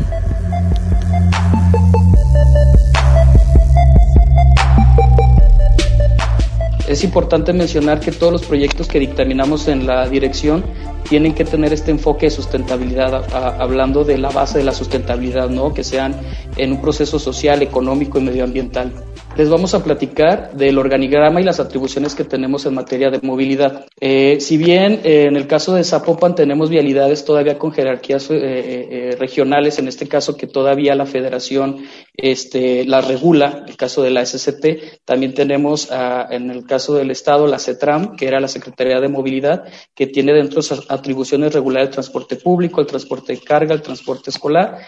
[6.91, 10.65] Es importante mencionar que todos los proyectos que dictaminamos en la dirección
[11.09, 13.25] tienen que tener este enfoque de sustentabilidad,
[13.59, 15.73] hablando de la base de la sustentabilidad, ¿no?
[15.73, 16.15] que sean
[16.57, 18.91] en un proceso social, económico y medioambiental.
[19.37, 23.85] Les vamos a platicar del organigrama y las atribuciones que tenemos en materia de movilidad.
[24.01, 29.15] Eh, si bien eh, en el caso de Zapopan tenemos vialidades todavía con jerarquías eh,
[29.17, 34.25] regionales, en este caso que todavía la federación este, la regula, el caso de la
[34.25, 35.89] SCT, también tenemos
[36.29, 39.63] en el caso del Estado la CETRAM, que era la Secretaría de Movilidad,
[39.95, 44.29] que tiene dentro sus atribuciones regular el transporte público, el transporte de carga, el transporte
[44.29, 44.79] escolar,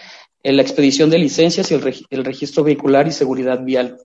[0.42, 1.74] la expedición de licencias y
[2.10, 3.96] el registro vehicular y seguridad vial.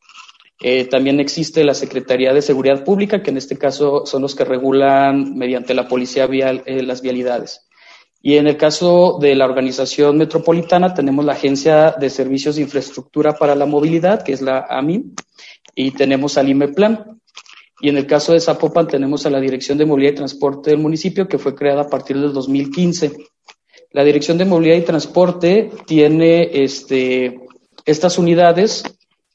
[0.62, 4.44] Eh, también existe la Secretaría de Seguridad Pública, que en este caso son los que
[4.44, 7.68] regulan mediante la policía vial eh, las vialidades.
[8.22, 13.34] Y en el caso de la organización metropolitana tenemos la Agencia de Servicios de Infraestructura
[13.38, 15.16] para la Movilidad, que es la AMIM,
[15.74, 17.22] y tenemos al IMEPLAN.
[17.82, 20.80] Y en el caso de Zapopan tenemos a la Dirección de Movilidad y Transporte del
[20.80, 23.14] municipio, que fue creada a partir del 2015.
[23.92, 27.40] La Dirección de Movilidad y Transporte tiene este,
[27.86, 28.84] estas unidades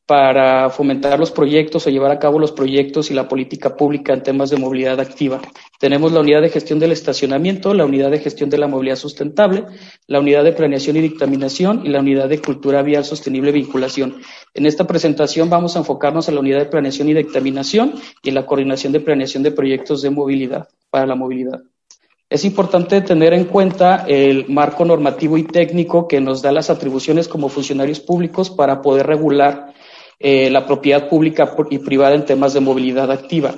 [0.07, 4.23] para fomentar los proyectos o llevar a cabo los proyectos y la política pública en
[4.23, 5.41] temas de movilidad activa.
[5.79, 9.65] Tenemos la unidad de gestión del estacionamiento, la unidad de gestión de la movilidad sustentable,
[10.07, 14.21] la unidad de planeación y dictaminación y la unidad de cultura vial sostenible vinculación.
[14.53, 18.35] En esta presentación vamos a enfocarnos en la unidad de planeación y dictaminación y en
[18.35, 21.63] la coordinación de planeación de proyectos de movilidad para la movilidad.
[22.29, 27.29] Es importante tener en cuenta el marco normativo y técnico que nos da las atribuciones
[27.29, 29.74] como funcionarios públicos para poder regular
[30.19, 33.55] eh, la propiedad pública y privada en temas de movilidad activa.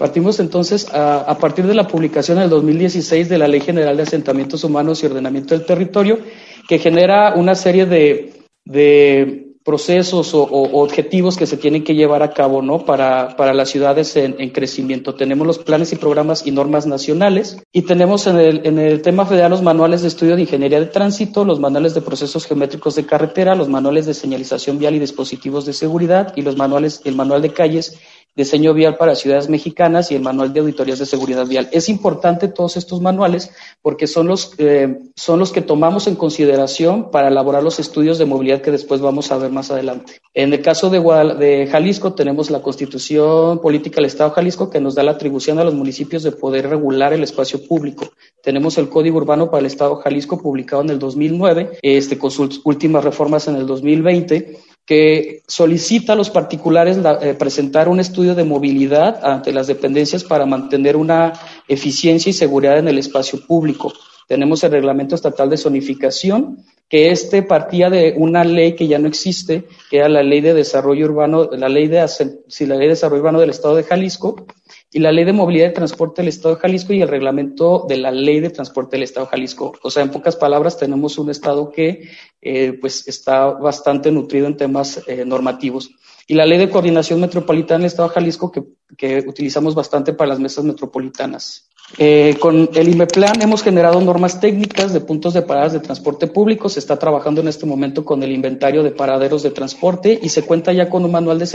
[0.00, 4.02] Partimos entonces a, partir de la publicación en el 2016 de la Ley General de
[4.02, 6.18] Asentamientos Humanos y Ordenamiento del Territorio,
[6.66, 12.60] que genera una serie de, procesos o, objetivos que se tienen que llevar a cabo
[12.60, 12.84] ¿no?
[12.84, 15.14] para, para las ciudades en, en, crecimiento.
[15.14, 19.24] Tenemos los planes y programas y normas nacionales y tenemos en el, en el tema
[19.26, 23.06] federal los manuales de estudio de ingeniería de tránsito, los manuales de procesos geométricos de
[23.06, 27.40] carretera, los manuales de señalización vial y dispositivos de seguridad y los manuales, el manual
[27.40, 27.96] de calles
[28.36, 31.68] diseño vial para ciudades mexicanas y el manual de auditorías de seguridad vial.
[31.72, 33.50] Es importante todos estos manuales
[33.82, 38.26] porque son los, eh, son los que tomamos en consideración para elaborar los estudios de
[38.26, 40.20] movilidad que después vamos a ver más adelante.
[40.32, 44.94] En el caso de, Jalisco tenemos la Constitución Política del Estado de Jalisco que nos
[44.94, 48.10] da la atribución a los municipios de poder regular el espacio público.
[48.42, 52.30] Tenemos el Código Urbano para el Estado de Jalisco publicado en el 2009, este, con
[52.30, 58.34] sus últimas reformas en el 2020 que solicita a los particulares eh, presentar un estudio
[58.34, 61.32] de movilidad ante las dependencias para mantener una
[61.68, 63.92] eficiencia y seguridad en el espacio público.
[64.26, 69.08] Tenemos el reglamento estatal de zonificación, que este partía de una ley que ya no
[69.08, 73.22] existe, que era la ley de desarrollo urbano, la ley de, la ley de desarrollo
[73.22, 74.46] urbano del Estado de Jalisco,
[74.92, 77.96] y la ley de movilidad y transporte del Estado de Jalisco y el reglamento de
[77.96, 79.72] la ley de transporte del Estado de Jalisco.
[79.82, 82.08] O sea, en pocas palabras, tenemos un Estado que
[82.42, 85.90] eh, pues está bastante nutrido en temas eh, normativos.
[86.26, 88.64] Y la ley de coordinación metropolitana del Estado de Jalisco que,
[88.96, 91.69] que utilizamos bastante para las mesas metropolitanas.
[91.98, 96.68] Eh, con el IMEPLAN hemos generado normas técnicas de puntos de paradas de transporte público.
[96.68, 100.42] Se está trabajando en este momento con el inventario de paraderos de transporte y se
[100.42, 101.46] cuenta ya con un manual de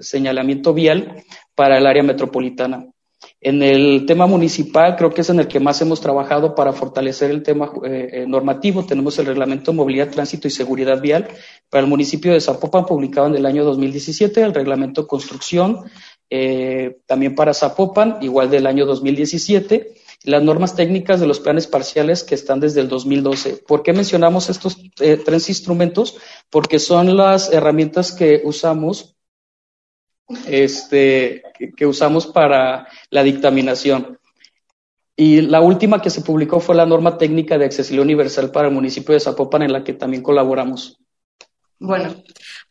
[0.00, 2.86] señalamiento vial para el área metropolitana.
[3.40, 7.30] En el tema municipal, creo que es en el que más hemos trabajado para fortalecer
[7.30, 8.84] el tema eh, eh, normativo.
[8.84, 11.28] Tenemos el Reglamento de Movilidad, Tránsito y Seguridad Vial
[11.70, 15.84] para el municipio de Zapopan, publicado en el año 2017, el Reglamento Construcción
[16.30, 22.24] eh, también para Zapopan, igual del año 2017, las normas técnicas de los planes parciales
[22.24, 23.62] que están desde el 2012.
[23.66, 26.18] ¿Por qué mencionamos estos eh, tres instrumentos?
[26.50, 29.16] Porque son las herramientas que usamos,
[30.46, 31.42] este,
[31.76, 34.18] que, usamos para la dictaminación.
[35.16, 38.74] Y la última que se publicó fue la norma técnica de accesibilidad universal para el
[38.74, 40.98] municipio de Zapopan, en la que también colaboramos.
[41.80, 42.14] Bueno,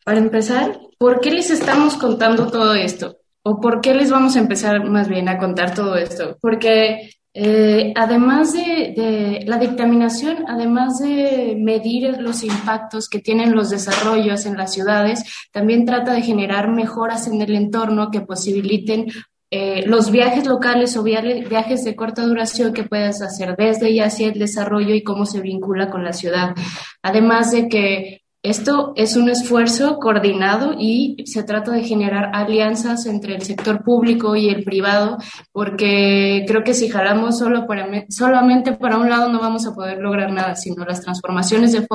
[0.04, 3.18] para empezar, ¿por qué les estamos contando todo esto?
[3.50, 6.38] ¿O por qué les vamos a empezar más bien a contar todo esto?
[6.42, 14.46] Porque eh, además de, la dictaminación, además de medir los impactos que tienen los desarrollos
[14.46, 15.24] en las ciudades,
[15.54, 19.06] también trata de generar mejoras en el entorno que posibiliten
[19.50, 24.28] eh, los viajes locales o viajes de corta duración que puedas hacer desde y hacia
[24.28, 26.54] el desarrollo y cómo se vincula con la ciudad.
[27.02, 33.36] Además de que esto es un esfuerzo coordinado y se trata de generar alianzas entre
[33.36, 35.18] el sector público y el privado,
[35.52, 40.00] porque creo que si jalamos solo para, solamente para un lado no vamos a poder
[40.00, 41.86] lograr nada, sino las transformaciones de,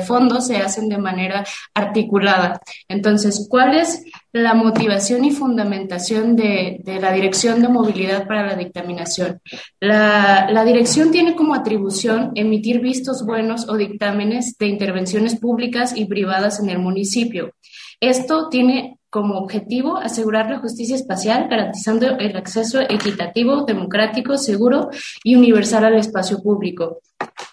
[0.00, 2.60] fondo se hacen de manera articulada.
[2.88, 4.02] Entonces, ¿cuál es
[4.32, 9.40] la motivación y fundamentación de, la Dirección de Movilidad para la Dictaminación.
[9.78, 16.06] La, la, dirección tiene como atribución emitir vistos buenos o dictámenes de intervenciones públicas y
[16.06, 17.52] privadas en el municipio.
[18.00, 24.88] Esto tiene como objetivo asegurar la justicia espacial, garantizando el acceso equitativo, democrático, seguro
[25.22, 27.00] y universal al espacio público.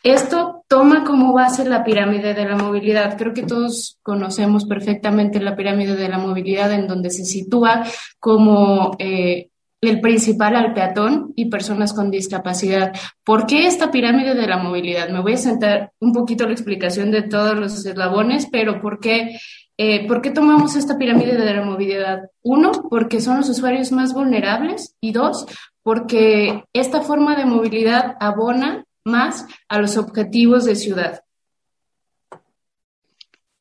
[0.04, 3.18] Esto toma como base la pirámide de la movilidad.
[3.18, 7.84] Creo que todos conocemos perfectamente la pirámide de la movilidad en donde se sitúa
[8.20, 9.50] como eh,
[9.82, 12.94] el principal al peatón y personas con discapacidad.
[13.24, 15.10] ¿Por qué esta pirámide de la movilidad?
[15.10, 19.38] Me voy a sentar un poquito la explicación de todos los eslabones, pero ¿por qué
[19.82, 22.32] eh, ¿Por qué tomamos esta pirámide de la movilidad?
[22.44, 25.46] Uno, porque son los usuarios más vulnerables y dos,
[25.84, 31.24] porque esta forma de movilidad abona más a los objetivos de ciudad.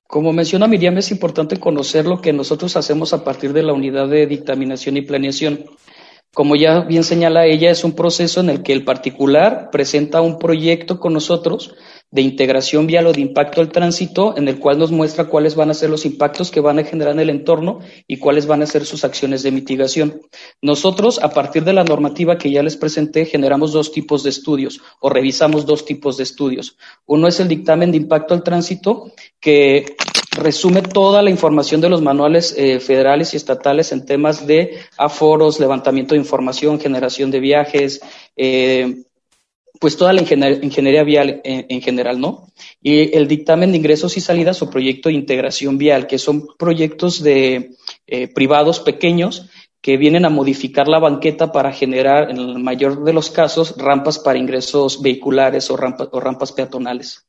[0.07, 4.09] Como menciona Miriam, es importante conocer lo que nosotros hacemos a partir de la unidad
[4.09, 5.67] de dictaminación y planeación.
[6.33, 10.39] Como ya bien señala ella, es un proceso en el que el particular presenta un
[10.39, 11.75] proyecto con nosotros
[12.11, 15.71] de integración vial o de impacto al tránsito, en el cual nos muestra cuáles van
[15.71, 18.67] a ser los impactos que van a generar en el entorno y cuáles van a
[18.67, 20.21] ser sus acciones de mitigación.
[20.63, 24.81] Nosotros, a partir de la normativa que ya les presenté, generamos dos tipos de estudios
[25.01, 26.79] o revisamos dos tipos de estudios.
[27.07, 29.97] Uno es el dictamen de impacto al tránsito, que
[30.39, 35.61] resume toda la información de los manuales eh, federales y estatales en temas de aforos,
[35.61, 38.01] levantamiento de información, generación de viajes,
[38.37, 39.03] eh,
[39.81, 42.49] pues toda la ingeniería vial en, general, ¿no?
[42.83, 47.23] Y el dictamen de ingresos y salidas o proyecto de integración vial, que son proyectos
[47.23, 47.77] de
[48.07, 49.49] eh, privados pequeños
[49.81, 54.19] que vienen a modificar la banqueta para generar, en el mayor de los casos, rampas
[54.19, 57.25] para ingresos vehiculares o, o rampas peatonales.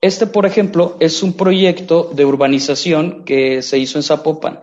[0.00, 4.60] Este, por ejemplo, es un proyecto de urbanización que se hizo en Zapopan.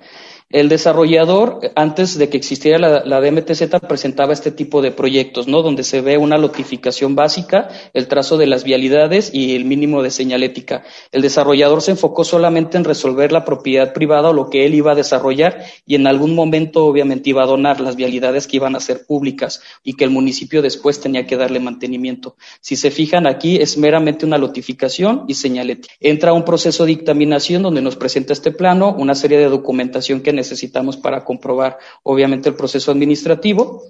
[0.51, 5.61] El desarrollador, antes de que existiera la, DMTZ, presentaba este tipo de proyectos, ¿no?
[5.61, 10.11] Donde se ve una lotificación básica, el trazo de las vialidades y el mínimo de
[10.11, 10.83] señalética.
[11.11, 14.91] El desarrollador se enfocó solamente en resolver la propiedad privada o lo que él iba
[14.91, 18.81] a desarrollar y en algún momento, obviamente, iba a donar las vialidades que iban a
[18.81, 22.35] ser públicas y que el municipio después tenía que darle mantenimiento.
[22.59, 25.93] Si se fijan aquí, es meramente una lotificación y señalética.
[25.99, 30.40] Entra un proceso de dictaminación donde nos presenta este plano, una serie de documentación que
[30.41, 33.83] necesitamos para comprobar, obviamente, el proceso administrativo.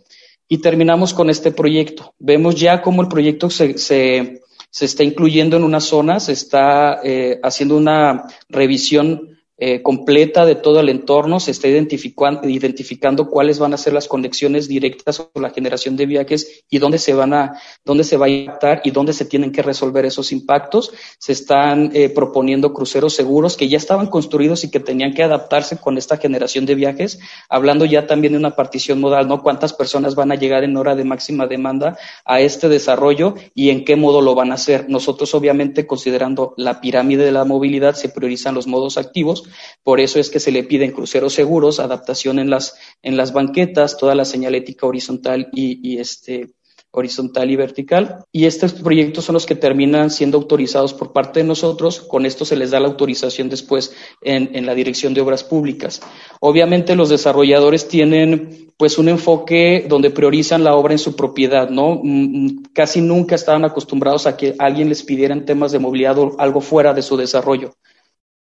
[0.47, 2.13] Y terminamos con este proyecto.
[2.19, 6.99] Vemos ya cómo el proyecto se, se, se está incluyendo en una zona, se está
[7.03, 9.30] eh, haciendo una revisión
[9.63, 14.07] eh, completa de todo el entorno, se está identificando, identificando cuáles van a ser las
[14.07, 18.25] conexiones directas o la generación de viajes y dónde se van a, dónde se va
[18.25, 20.91] a impactar y dónde se tienen que resolver esos impactos.
[21.19, 25.77] Se están eh, proponiendo cruceros seguros que ya estaban construidos y que tenían que adaptarse
[25.77, 29.43] con esta generación de viajes, hablando ya también de una partición modal, ¿no?
[29.43, 33.85] Cuántas personas van a llegar en hora de máxima demanda a este desarrollo y en
[33.85, 34.89] qué modo lo van a hacer.
[34.89, 39.50] Nosotros, obviamente, considerando la pirámide de la movilidad, se priorizan los modos activos
[39.83, 43.97] por eso es que se le piden cruceros seguros, adaptación en las, en las banquetas,
[43.97, 46.49] toda la señalética horizontal y, este,
[46.91, 48.25] horizontal y vertical.
[48.31, 52.01] Y estos proyectos son los que terminan siendo autorizados por parte de nosotros.
[52.01, 56.01] Con esto se les da la autorización después en, en, la Dirección de Obras Públicas.
[56.39, 61.99] Obviamente los desarrolladores tienen pues un enfoque donde priorizan la obra en su propiedad, ¿no?
[62.01, 66.17] Mm, mm, casi nunca estaban acostumbrados a que alguien les pidiera en temas de movilidad
[66.39, 67.75] algo fuera de su desarrollo.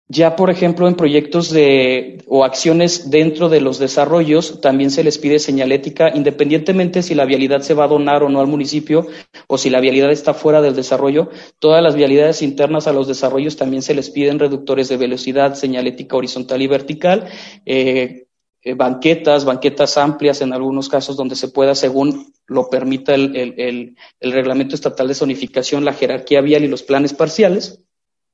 [0.09, 5.19] Ya, por ejemplo, en proyectos de, o acciones dentro de los desarrollos, también se les
[5.19, 9.09] pide señalética, independientemente si la vialidad se va a donar o no al municipio,
[9.49, 11.31] o si la vialidad está fuera del desarrollo.
[11.59, 16.17] Todas las vialidades internas a los desarrollos también se les piden reductores de velocidad, señalética
[16.17, 17.27] horizontal y vertical,
[17.65, 18.27] eh,
[18.63, 23.97] eh, banquetas, banquetas amplias en algunos casos donde se pueda, según lo permita el, el,
[24.21, 27.83] el reglamento estatal de zonificación, la jerarquía vial y los planes parciales.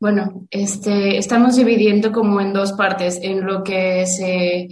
[0.02, 4.66] Bueno, este, estamos dividiendo como en dos partes, en lo que se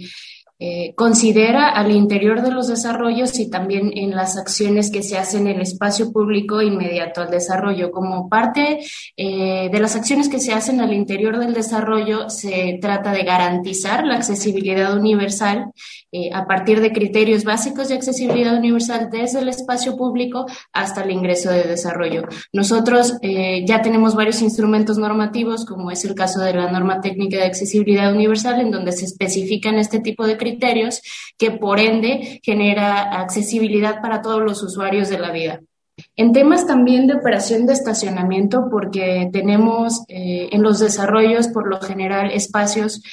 [0.63, 5.47] eh, considera al interior de los desarrollos y también en las acciones que se hacen
[5.47, 7.89] en el espacio público inmediato al desarrollo.
[7.89, 8.77] Como parte
[9.17, 14.05] eh, de las acciones que se hacen al interior del desarrollo, se trata de garantizar
[14.05, 15.71] la accesibilidad universal
[16.11, 21.09] eh, a partir de criterios básicos de accesibilidad universal desde el espacio público hasta el
[21.09, 22.25] ingreso de desarrollo.
[22.53, 27.45] Nosotros ya tenemos varios instrumentos normativos, como es el caso de la norma técnica de
[27.45, 30.50] accesibilidad universal, en donde se especifican este tipo de criterios
[31.37, 35.61] que por ende genera accesibilidad para todos los usuarios de la vida.
[36.15, 41.79] En temas también de operación de estacionamiento, porque tenemos eh, en los desarrollos por lo
[41.79, 43.03] general espacios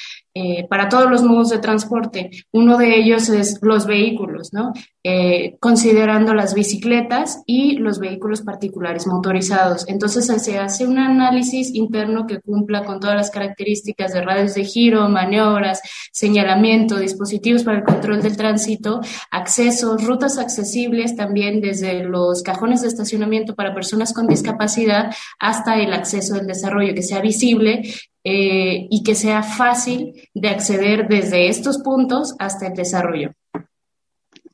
[0.41, 2.31] eh, para todos los modos de transporte.
[2.53, 4.73] Uno de ellos es los vehículos, ¿no?
[5.03, 9.89] Eh, considerando las bicicletas y los vehículos particulares motorizados.
[9.89, 14.63] Entonces se hace un análisis interno que cumpla con todas las características de radios de
[14.63, 15.81] giro, maniobras,
[16.13, 19.01] señalamiento, dispositivos para el control del tránsito,
[19.33, 25.11] accesos, rutas accesibles también desde los cajones de estacionamiento para personas con discapacidad
[25.41, 27.83] hasta el acceso del desarrollo, que sea visible
[28.31, 33.33] eh, y que sea fácil de acceder desde estos puntos hasta el desarrollo.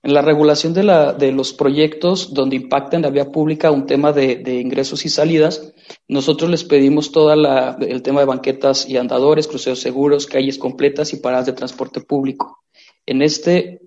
[0.00, 3.86] En la regulación de, la, de los proyectos donde impacta en la vía pública un
[3.86, 5.72] tema de, de ingresos y salidas,
[6.06, 11.16] nosotros les pedimos todo el tema de banquetas y andadores, cruceros seguros, calles completas y
[11.16, 12.62] paradas de transporte público.
[13.06, 13.80] En este,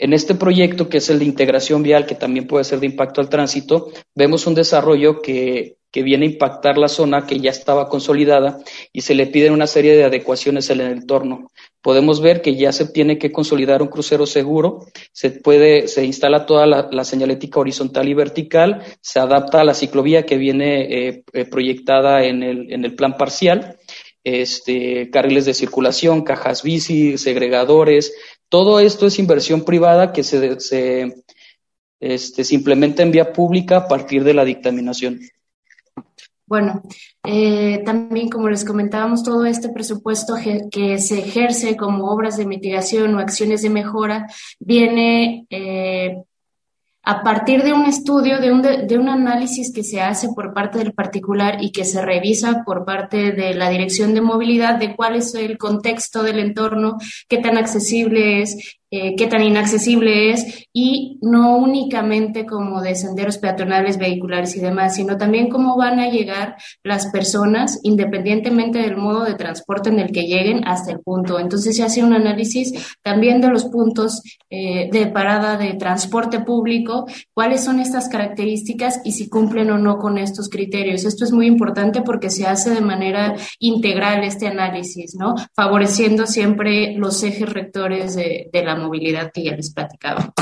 [0.00, 3.20] en este proyecto, que es el de integración vial, que también puede ser de impacto
[3.20, 7.88] al tránsito, vemos un desarrollo que que viene a impactar la zona que ya estaba
[7.88, 8.58] consolidada
[8.92, 11.50] y se le piden una serie de adecuaciones en el entorno.
[11.82, 16.46] Podemos ver que ya se tiene que consolidar un crucero seguro, se puede, se instala
[16.46, 21.44] toda la, señalética horizontal y vertical, se adapta a la ciclovía que viene eh, eh,
[21.46, 23.78] proyectada en el, en el plan parcial,
[24.22, 28.12] este, carriles de circulación, cajas bici, segregadores,
[28.50, 30.58] todo esto es inversión privada que se,
[32.00, 35.20] este, se implementa en vía pública a partir de la dictaminación.
[36.46, 36.82] Bueno,
[37.24, 40.34] eh, también como les comentábamos, todo este presupuesto
[40.68, 44.26] que se ejerce como obras de mitigación o acciones de mejora
[44.58, 46.24] viene eh,
[47.02, 50.78] a partir de un estudio, de un, de un análisis que se hace por parte
[50.78, 55.16] del particular y que se revisa por parte de la Dirección de Movilidad de cuál
[55.16, 56.98] es el contexto del entorno,
[57.28, 63.38] qué tan accesible es, eh, qué tan inaccesible es y no únicamente como de senderos
[63.38, 69.22] peatonales, vehiculares y demás, sino también cómo van a llegar las personas independientemente del modo
[69.22, 71.38] de transporte en el que lleguen hasta el punto.
[71.38, 77.06] Entonces se hace un análisis también de los puntos eh, de parada de transporte público,
[77.32, 81.04] cuáles son estas características y si cumplen o no con estos criterios.
[81.04, 85.36] Esto es muy importante porque se hace de manera integral este análisis, ¿no?
[85.54, 90.32] Favoreciendo siempre los ejes rectores de, de la movilidad que ya les platicaba.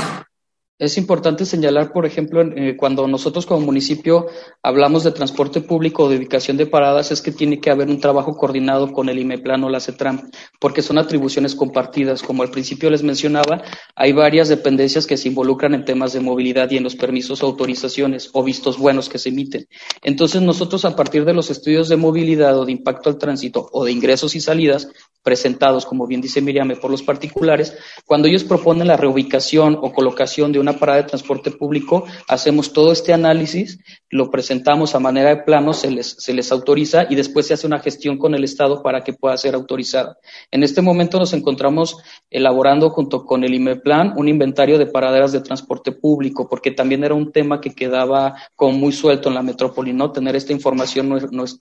[0.79, 4.27] Es importante señalar, por ejemplo, eh, cuando nosotros como municipio
[4.63, 7.99] hablamos de transporte público o de ubicación de paradas, es que tiene que haber un
[7.99, 12.23] trabajo coordinado con el IMEPLAN o la CETRAM, porque son atribuciones compartidas.
[12.23, 13.61] Como al principio les mencionaba,
[13.93, 18.29] hay varias dependencias que se involucran en temas de movilidad y en los permisos autorizaciones
[18.31, 19.67] o vistos buenos que se emiten.
[20.01, 23.83] Entonces, nosotros a partir de los estudios de movilidad o de impacto al tránsito o
[23.83, 24.87] de ingresos y salidas,
[25.23, 30.51] presentados, como bien dice Miriam, por los particulares, cuando ellos proponen la reubicación o colocación
[30.51, 35.43] de una parada de transporte público, hacemos todo este análisis, lo presentamos a manera de
[35.43, 38.81] plano, se les, se les autoriza y después se hace una gestión con el Estado
[38.81, 40.17] para que pueda ser autorizada.
[40.51, 41.97] En este momento nos encontramos
[42.29, 47.13] elaborando junto con el IMEPLAN un inventario de paraderas de transporte público, porque también era
[47.13, 50.11] un tema que quedaba como muy suelto en la metrópoli, ¿no?
[50.11, 51.59] Tener esta información no no es,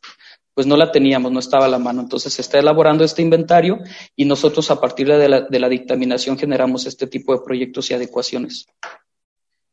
[0.55, 2.01] pues no la teníamos, no estaba a la mano.
[2.01, 3.48] Entonces se está elaborando este inventario
[4.17, 7.95] y nosotros a partir de la, de la dictaminación generamos este tipo de proyectos y
[7.95, 8.67] adecuaciones.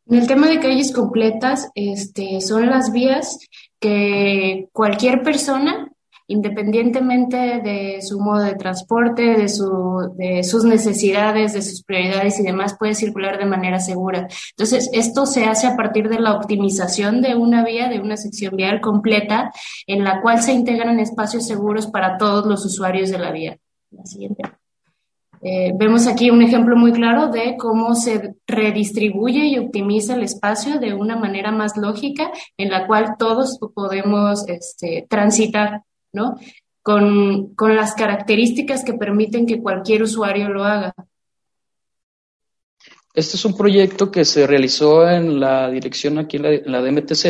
[0.07, 3.39] En el tema de calles completas, este, son las vías
[3.79, 5.91] que cualquier persona
[6.27, 12.43] independientemente de su modo de transporte, de, su, de sus necesidades, de sus prioridades y
[12.43, 14.27] demás, puede circular de manera segura.
[14.51, 18.55] Entonces, esto se hace a partir de la optimización de una vía, de una sección
[18.55, 19.51] vial completa,
[19.85, 23.59] en la cual se integran espacios seguros para todos los usuarios de la vía.
[25.41, 30.79] Eh, vemos aquí un ejemplo muy claro de cómo se redistribuye y optimiza el espacio
[30.79, 35.83] de una manera más lógica en la cual todos podemos este, transitar
[36.13, 36.35] ¿no?
[36.81, 40.93] Con, con las características que permiten que cualquier usuario lo haga.
[43.15, 46.81] Este es un proyecto que se realizó en la dirección aquí en la, en la
[46.81, 47.25] DMTZ,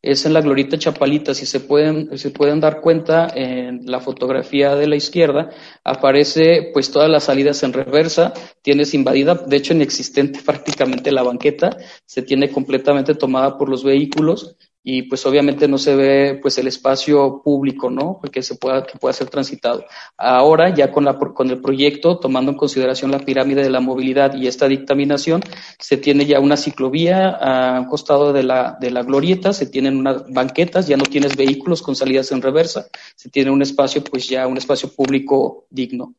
[0.00, 1.34] es en la Glorita Chapalita.
[1.34, 5.50] Si se pueden, se pueden dar cuenta, en la fotografía de la izquierda
[5.82, 11.76] aparece pues todas las salidas en reversa, tienes invadida, de hecho inexistente prácticamente la banqueta,
[12.04, 14.56] se tiene completamente tomada por los vehículos
[14.88, 18.20] y pues obviamente no se ve pues el espacio público, ¿no?
[18.30, 19.84] Que se pueda, que pueda ser transitado.
[20.16, 24.36] Ahora ya con, la, con el proyecto, tomando en consideración la pirámide de la movilidad
[24.36, 25.42] y esta dictaminación,
[25.80, 29.96] se tiene ya una ciclovía a un costado de la, de la glorieta, se tienen
[29.96, 34.28] unas banquetas, ya no tienes vehículos con salidas en reversa, se tiene un espacio pues
[34.28, 36.14] ya un espacio público digno.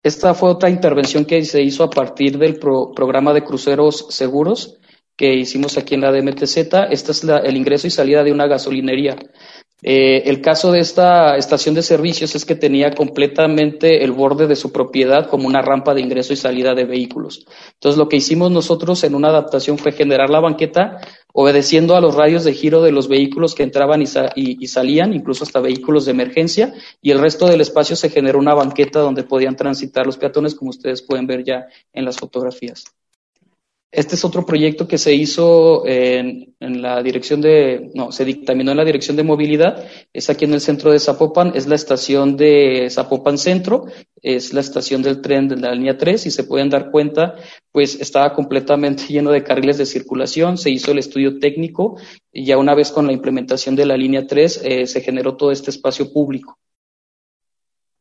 [0.00, 4.78] Esta fue otra intervención que se hizo a partir del pro, programa de cruceros seguros,
[5.16, 6.56] que hicimos aquí en la DMTZ.
[6.90, 9.16] Este es el ingreso y salida de una gasolinería.
[9.82, 14.56] Eh, el caso de esta estación de servicios es que tenía completamente el borde de
[14.56, 17.46] su propiedad como una rampa de ingreso y salida de vehículos.
[17.74, 20.98] Entonces, lo que hicimos nosotros en una adaptación fue generar la banqueta
[21.32, 25.44] obedeciendo a los radios de giro de los vehículos que entraban y, y salían, incluso
[25.44, 29.56] hasta vehículos de emergencia, y el resto del espacio se generó una banqueta donde podían
[29.56, 32.84] transitar los peatones, como ustedes pueden ver ya en las fotografías.
[33.96, 38.76] Este es otro proyecto que se hizo en, la dirección de, no, se dictaminó en
[38.76, 42.88] la dirección de movilidad, es aquí en el centro de Zapopan, es la estación de
[42.90, 43.86] Zapopan Centro,
[44.20, 47.36] es la estación del tren de la línea 3 y se pueden dar cuenta,
[47.72, 51.96] pues estaba completamente lleno de carriles de circulación, se hizo el estudio técnico
[52.30, 55.52] y ya una vez con la implementación de la línea 3 eh, se generó todo
[55.52, 56.58] este espacio público.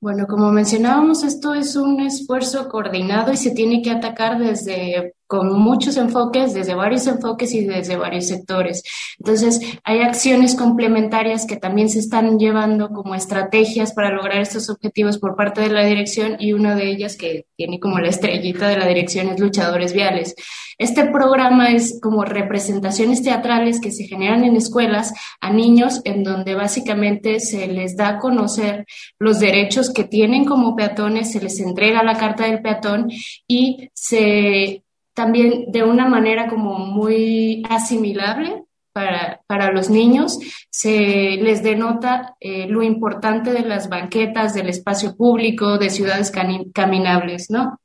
[0.01, 5.59] Bueno, como mencionábamos, esto es un esfuerzo coordinado y se tiene que atacar desde con
[5.59, 8.83] muchos enfoques, desde varios enfoques y desde varios sectores.
[9.17, 15.17] Entonces, hay acciones complementarias que también se están llevando como estrategias para lograr estos objetivos
[15.17, 18.77] por parte de la dirección y una de ellas que tiene como la estrellita de
[18.77, 20.35] la dirección es Luchadores Viales.
[20.77, 26.53] Este programa es como representaciones teatrales que se generan en escuelas a niños en donde
[26.53, 28.85] básicamente se les da a conocer
[29.17, 33.09] los derechos que tienen como peatones, se les entrega la carta del peatón
[33.47, 34.83] y se
[35.15, 40.37] también de una manera como muy asimilable para, para los niños,
[40.69, 46.31] se les denota eh, lo importante de las banquetas, del espacio público, de ciudades
[46.73, 47.79] caminables, ¿no?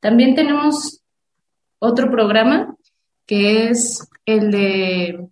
[0.00, 1.02] También tenemos
[1.78, 2.74] otro programa
[3.26, 5.28] que es el de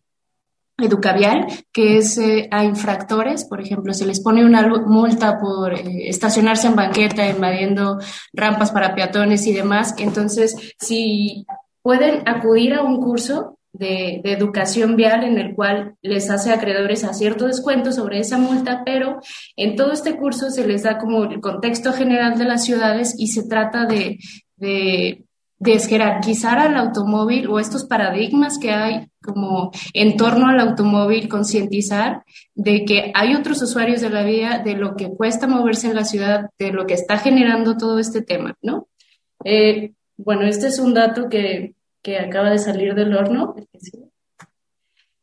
[0.79, 6.09] educavial, que es eh, a infractores, por ejemplo, se les pone una multa por eh,
[6.09, 7.99] estacionarse en banqueta, invadiendo
[8.33, 9.95] rampas para peatones y demás.
[9.99, 11.47] Entonces, si
[11.83, 17.13] pueden acudir a un curso de, educación vial en el cual les hace acreedores a
[17.13, 19.21] cierto descuento sobre esa multa, pero
[19.57, 23.29] en todo este curso se les da como el contexto general de las ciudades y
[23.29, 24.19] se trata de,
[24.57, 25.24] de
[25.59, 32.25] desjerarquizar al automóvil o estos paradigmas que hay como en torno al automóvil, concientizar
[32.55, 36.05] de que hay otros usuarios de la vía, de lo que cuesta moverse en la
[36.05, 38.89] ciudad, de lo que está generando todo este tema, ¿no?
[39.45, 41.75] Eh, bueno, este es un dato que
[42.05, 43.57] que acaba de salir del horno,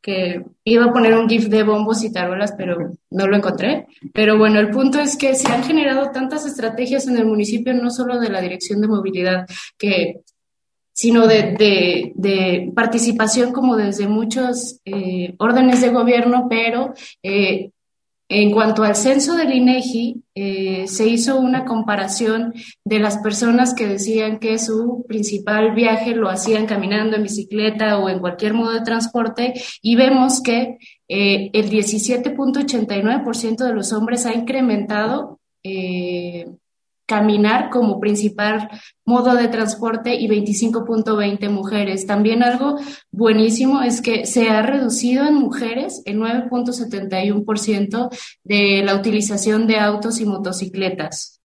[0.01, 3.87] que iba a poner un GIF de bombos y tarolas, pero no lo encontré.
[4.13, 7.91] Pero bueno, el punto es que se han generado tantas estrategias en el municipio, no
[7.91, 9.45] solo de la dirección de movilidad,
[9.77, 10.21] que
[10.93, 16.93] sino de, de, participación como desde muchos eh, órdenes de gobierno, pero
[17.23, 17.71] eh,
[18.33, 22.53] en cuanto al censo del INEGI, eh, se hizo una comparación
[22.85, 28.07] de las personas que decían que su principal viaje lo hacían caminando en bicicleta o
[28.07, 30.77] en cualquier modo de transporte y vemos que
[31.09, 36.45] eh, el 17.89% de los hombres ha incrementado eh,
[37.11, 38.69] caminar como principal
[39.03, 42.07] modo de transporte y 25.20 mujeres.
[42.07, 42.77] También algo
[43.11, 48.09] buenísimo es que se ha reducido en mujeres el 9.71%
[48.45, 51.41] de la utilización de autos y motocicletas.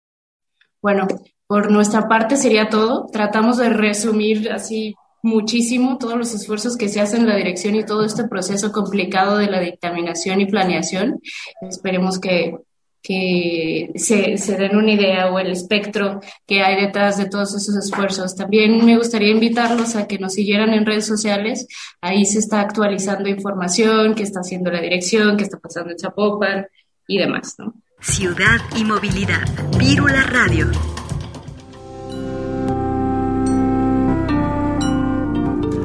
[0.81, 1.05] Bueno,
[1.47, 3.07] por nuestra parte sería todo.
[3.11, 7.83] Tratamos de resumir así muchísimo todos los esfuerzos que se hacen en la dirección y
[7.83, 11.19] todo este proceso complicado de la dictaminación y planeación.
[11.59, 12.55] Esperemos que
[13.01, 17.75] que se, se, den una idea o el espectro que hay detrás de todos esos
[17.77, 18.35] esfuerzos.
[18.35, 21.67] También me gustaría invitarlos a que nos siguieran en redes sociales.
[22.01, 26.67] Ahí se está actualizando información, qué está haciendo la dirección, qué está pasando en Zapopan
[27.07, 27.55] y demás.
[27.57, 27.73] ¿no?
[28.01, 29.47] Ciudad y movilidad.
[29.77, 30.67] Vírula Radio.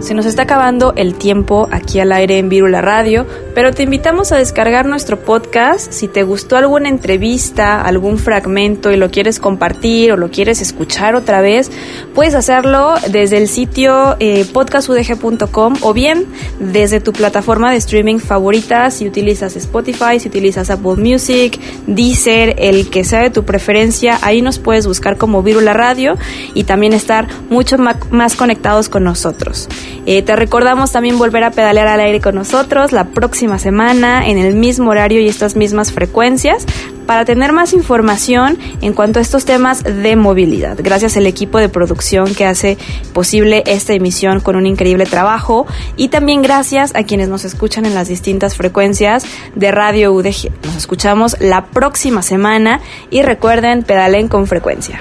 [0.03, 3.25] Se nos está acabando el tiempo aquí al aire en Virula Radio,
[3.55, 5.93] pero te invitamos a descargar nuestro podcast.
[5.93, 11.15] Si te gustó alguna entrevista, algún fragmento y lo quieres compartir o lo quieres escuchar
[11.15, 11.71] otra vez,
[12.17, 16.27] puedes hacerlo desde el sitio eh, podcastudg.com o bien
[16.59, 22.91] desde tu plataforma de streaming favorita, si utilizas Spotify, si utilizas Apple Music, Deezer, el
[22.91, 26.19] que sea de tu preferencia, ahí nos puedes buscar como Virula Radio
[26.55, 29.69] y también estar mucho más conectados con nosotros.
[30.05, 34.37] Eh, te recordamos también volver a pedalear al aire con nosotros la próxima semana en
[34.37, 36.67] el mismo horario y estas mismas frecuencias
[37.07, 40.77] para tener más información en cuanto a estos temas de movilidad.
[40.81, 42.79] Gracias al equipo de producción que hace
[43.13, 47.95] posible esta emisión con un increíble trabajo y también gracias a quienes nos escuchan en
[47.95, 49.25] las distintas frecuencias
[49.55, 50.51] de Radio UDG.
[50.65, 52.81] Nos escuchamos la próxima semana
[53.11, 55.01] y recuerden, pedalen con frecuencia.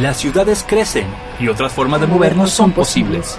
[0.00, 1.06] Las ciudades crecen
[1.40, 3.38] y otras formas de movernos son posibles.